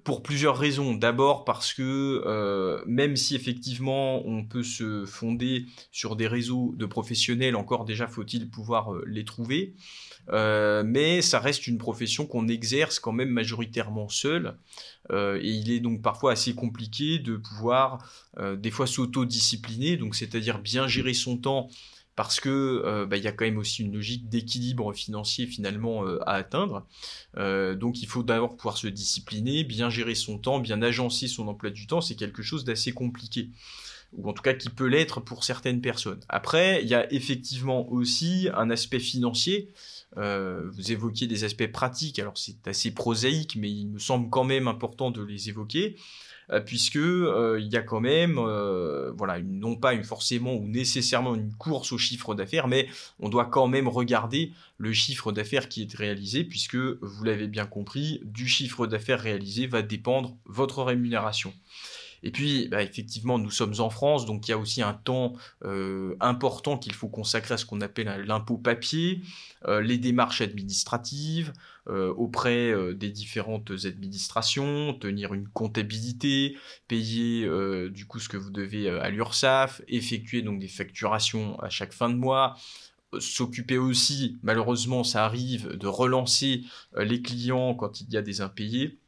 Pour 0.03 0.21
plusieurs 0.21 0.57
raisons. 0.57 0.93
D'abord 0.93 1.43
parce 1.43 1.73
que 1.73 2.83
même 2.85 3.15
si 3.15 3.35
effectivement 3.35 4.25
on 4.27 4.45
peut 4.45 4.63
se 4.63 5.05
fonder 5.05 5.65
sur 5.91 6.15
des 6.15 6.27
réseaux 6.27 6.73
de 6.77 6.85
professionnels, 6.85 7.55
encore 7.55 7.85
déjà 7.85 8.07
faut-il 8.07 8.49
pouvoir 8.49 8.93
les 9.05 9.25
trouver. 9.25 9.73
Euh, 10.29 10.83
mais 10.85 11.21
ça 11.21 11.39
reste 11.39 11.67
une 11.67 11.77
profession 11.77 12.25
qu'on 12.25 12.47
exerce 12.47 12.99
quand 12.99 13.13
même 13.13 13.29
majoritairement 13.29 14.09
seul. 14.09 14.57
Euh, 15.11 15.39
et 15.41 15.49
il 15.49 15.71
est 15.71 15.79
donc 15.79 16.01
parfois 16.01 16.33
assez 16.33 16.53
compliqué 16.53 17.19
de 17.19 17.37
pouvoir 17.37 17.99
euh, 18.39 18.55
des 18.55 18.71
fois 18.71 18.87
s'auto-discipliner, 18.87 19.97
donc 19.97 20.15
c'est-à-dire 20.15 20.59
bien 20.59 20.87
gérer 20.87 21.13
son 21.13 21.37
temps 21.37 21.69
parce 22.17 22.41
que 22.41 23.05
bah, 23.05 23.15
il 23.15 23.23
y 23.23 23.27
a 23.27 23.31
quand 23.31 23.45
même 23.45 23.57
aussi 23.57 23.83
une 23.83 23.93
logique 23.93 24.27
d'équilibre 24.27 24.91
financier 24.91 25.47
finalement 25.47 26.05
à 26.25 26.33
atteindre. 26.33 26.85
donc 27.35 28.01
il 28.01 28.07
faut 28.07 28.23
d'abord 28.23 28.57
pouvoir 28.57 28.77
se 28.77 28.87
discipliner, 28.87 29.63
bien 29.63 29.89
gérer 29.89 30.15
son 30.15 30.37
temps, 30.37 30.59
bien 30.59 30.81
agencer 30.81 31.29
son 31.29 31.47
emploi 31.47 31.69
du 31.69 31.87
temps, 31.87 32.01
c'est 32.01 32.15
quelque 32.15 32.41
chose 32.41 32.65
d'assez 32.65 32.91
compliqué. 32.91 33.51
Ou 34.13 34.29
en 34.29 34.33
tout 34.33 34.41
cas 34.41 34.53
qui 34.53 34.69
peut 34.69 34.87
l'être 34.87 35.19
pour 35.19 35.43
certaines 35.43 35.81
personnes. 35.81 36.21
Après, 36.29 36.81
il 36.81 36.87
y 36.87 36.95
a 36.95 37.11
effectivement 37.11 37.89
aussi 37.91 38.47
un 38.53 38.69
aspect 38.69 38.99
financier. 38.99 39.69
Euh, 40.15 40.69
vous 40.71 40.91
évoquiez 40.91 41.27
des 41.27 41.43
aspects 41.43 41.71
pratiques, 41.71 42.17
alors 42.19 42.37
c'est 42.37 42.67
assez 42.67 42.91
prosaïque, 42.91 43.57
mais 43.57 43.69
il 43.69 43.87
me 43.87 43.99
semble 43.99 44.29
quand 44.29 44.45
même 44.45 44.67
important 44.67 45.11
de 45.11 45.21
les 45.21 45.49
évoquer, 45.49 45.97
euh, 45.97 45.99
puisque 46.65 46.95
euh, 46.95 47.59
il 47.59 47.67
y 47.67 47.75
a 47.75 47.81
quand 47.81 47.99
même, 47.99 48.35
voilà, 49.17 49.39
non 49.41 49.75
pas 49.75 49.93
une, 49.93 50.03
forcément 50.03 50.55
ou 50.55 50.67
nécessairement 50.67 51.35
une 51.35 51.53
course 51.53 51.91
au 51.91 51.97
chiffre 51.97 52.35
d'affaires, 52.35 52.67
mais 52.67 52.87
on 53.19 53.29
doit 53.29 53.45
quand 53.45 53.67
même 53.67 53.87
regarder 53.87 54.51
le 54.77 54.93
chiffre 54.93 55.31
d'affaires 55.31 55.69
qui 55.69 55.83
est 55.83 55.95
réalisé, 55.95 56.43
puisque 56.43 56.75
vous 56.75 57.23
l'avez 57.23 57.47
bien 57.47 57.65
compris, 57.65 58.21
du 58.23 58.47
chiffre 58.47 58.87
d'affaires 58.87 59.19
réalisé 59.19 59.67
va 59.67 59.81
dépendre 59.81 60.37
votre 60.45 60.83
rémunération. 60.83 61.53
Et 62.23 62.31
puis, 62.31 62.67
bah, 62.69 62.81
effectivement, 62.81 63.37
nous 63.37 63.51
sommes 63.51 63.75
en 63.79 63.89
France, 63.89 64.25
donc 64.25 64.47
il 64.47 64.51
y 64.51 64.53
a 64.53 64.57
aussi 64.57 64.81
un 64.81 64.93
temps 64.93 65.33
euh, 65.65 66.15
important 66.19 66.77
qu'il 66.77 66.93
faut 66.93 67.07
consacrer 67.07 67.53
à 67.53 67.57
ce 67.57 67.65
qu'on 67.65 67.81
appelle 67.81 68.07
l'impôt 68.25 68.57
papier, 68.57 69.21
euh, 69.67 69.81
les 69.81 69.97
démarches 69.97 70.41
administratives 70.41 71.53
euh, 71.87 72.13
auprès 72.15 72.73
des 72.95 73.09
différentes 73.09 73.71
administrations, 73.85 74.93
tenir 74.93 75.33
une 75.33 75.47
comptabilité, 75.47 76.57
payer 76.87 77.47
du 77.89 78.05
coup 78.05 78.19
ce 78.19 78.29
que 78.29 78.37
vous 78.37 78.51
devez 78.51 78.89
à 78.89 79.09
l'URSSAF, 79.09 79.81
effectuer 79.87 80.41
donc 80.41 80.59
des 80.59 80.67
facturations 80.67 81.59
à 81.59 81.69
chaque 81.69 81.93
fin 81.93 82.09
de 82.09 82.15
mois, 82.15 82.57
s'occuper 83.19 83.77
aussi, 83.77 84.37
malheureusement 84.43 85.03
ça 85.03 85.23
arrive, 85.23 85.77
de 85.77 85.87
relancer 85.87 86.63
les 86.97 87.21
clients 87.21 87.73
quand 87.73 88.01
il 88.01 88.11
y 88.11 88.17
a 88.17 88.21
des 88.21 88.41
impayés. 88.41 88.99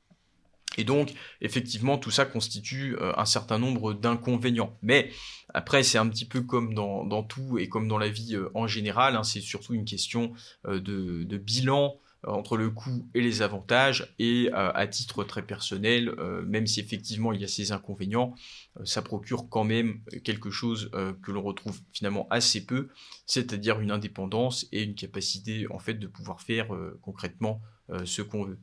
Et 0.77 0.83
donc, 0.83 1.13
effectivement, 1.41 1.97
tout 1.97 2.11
ça 2.11 2.25
constitue 2.25 2.95
euh, 2.97 3.11
un 3.17 3.25
certain 3.25 3.57
nombre 3.57 3.93
d'inconvénients. 3.93 4.77
Mais 4.81 5.11
après, 5.53 5.83
c'est 5.83 5.97
un 5.97 6.07
petit 6.07 6.25
peu 6.25 6.41
comme 6.41 6.73
dans, 6.73 7.23
tout 7.23 7.57
et 7.57 7.67
comme 7.67 7.87
dans 7.87 7.97
la 7.97 8.09
vie 8.09 8.35
euh, 8.35 8.49
en 8.53 8.67
général, 8.67 9.15
hein, 9.15 9.23
c'est 9.23 9.41
surtout 9.41 9.73
une 9.73 9.85
question 9.85 10.33
euh, 10.67 10.79
de, 10.79 11.37
bilan 11.37 11.99
entre 12.27 12.57
le 12.57 12.69
coût 12.69 13.09
et 13.13 13.21
les 13.21 13.41
avantages. 13.41 14.13
Et 14.19 14.49
à 14.53 14.85
titre 14.87 15.23
très 15.23 15.41
personnel, 15.41 16.13
même 16.45 16.67
si 16.67 16.81
effectivement 16.81 17.31
il 17.31 17.39
y 17.39 17.45
a 17.45 17.47
ces 17.47 17.71
inconvénients, 17.71 18.35
ça 18.83 19.01
procure 19.01 19.47
quand 19.47 19.63
même 19.63 20.01
quelque 20.25 20.49
chose 20.49 20.91
que 21.23 21.31
l'on 21.31 21.41
retrouve 21.41 21.79
finalement 21.93 22.27
assez 22.29 22.65
peu, 22.65 22.89
c'est-à-dire 23.25 23.79
une 23.79 23.89
indépendance 23.89 24.67
et 24.73 24.83
une 24.83 24.95
capacité 24.95 25.65
en 25.71 25.79
fait 25.79 25.93
de 25.93 26.07
pouvoir 26.07 26.41
faire 26.41 26.67
concrètement 27.01 27.61
ce 28.03 28.21
qu'on 28.21 28.43
veut. 28.43 28.59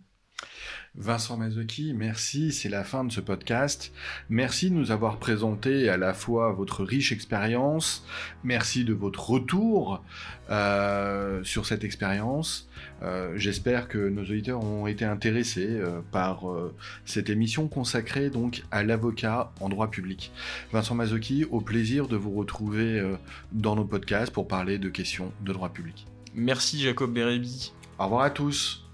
Vincent 0.99 1.37
Mazzocchi, 1.37 1.92
merci, 1.92 2.53
c'est 2.53 2.70
la 2.70 2.83
fin 2.83 3.05
de 3.05 3.12
ce 3.12 3.20
podcast. 3.20 3.92
Merci 4.31 4.70
de 4.70 4.75
nous 4.75 4.90
avoir 4.90 5.18
présenté 5.18 5.90
à 5.90 5.99
la 5.99 6.14
fois 6.14 6.53
votre 6.53 6.85
riche 6.85 7.12
expérience, 7.12 8.03
merci 8.44 8.83
de 8.85 8.94
votre 8.94 9.29
retour 9.29 10.03
euh, 10.49 11.44
sur 11.44 11.66
cette 11.66 11.85
expérience. 11.85 12.70
Euh, 13.03 13.35
j'espère 13.37 13.88
que 13.88 14.09
nos 14.09 14.22
auditeurs 14.22 14.64
ont 14.64 14.87
été 14.87 15.05
intéressés 15.05 15.68
euh, 15.68 16.01
par 16.12 16.44
cette 17.05 17.29
émission 17.29 17.68
consacrée 17.68 18.31
donc 18.31 18.62
à 18.70 18.83
l'avocat 18.83 19.53
en 19.61 19.68
droit 19.68 19.90
public. 19.90 20.33
Vincent 20.72 20.94
Mazzocchi, 20.94 21.44
au 21.51 21.61
plaisir 21.61 22.09
de 22.09 22.16
vous 22.16 22.33
retrouver 22.33 23.05
dans 23.53 23.77
nos 23.77 23.85
podcasts 23.85 24.33
pour 24.33 24.49
parler 24.49 24.79
de 24.79 24.88
questions 24.88 25.31
de 25.42 25.53
droit 25.53 25.68
public. 25.68 26.07
Merci 26.35 26.81
Jacob 26.81 27.12
Bérébi. 27.12 27.72
Au 27.99 28.05
revoir 28.05 28.22
à 28.22 28.31
tous. 28.31 28.86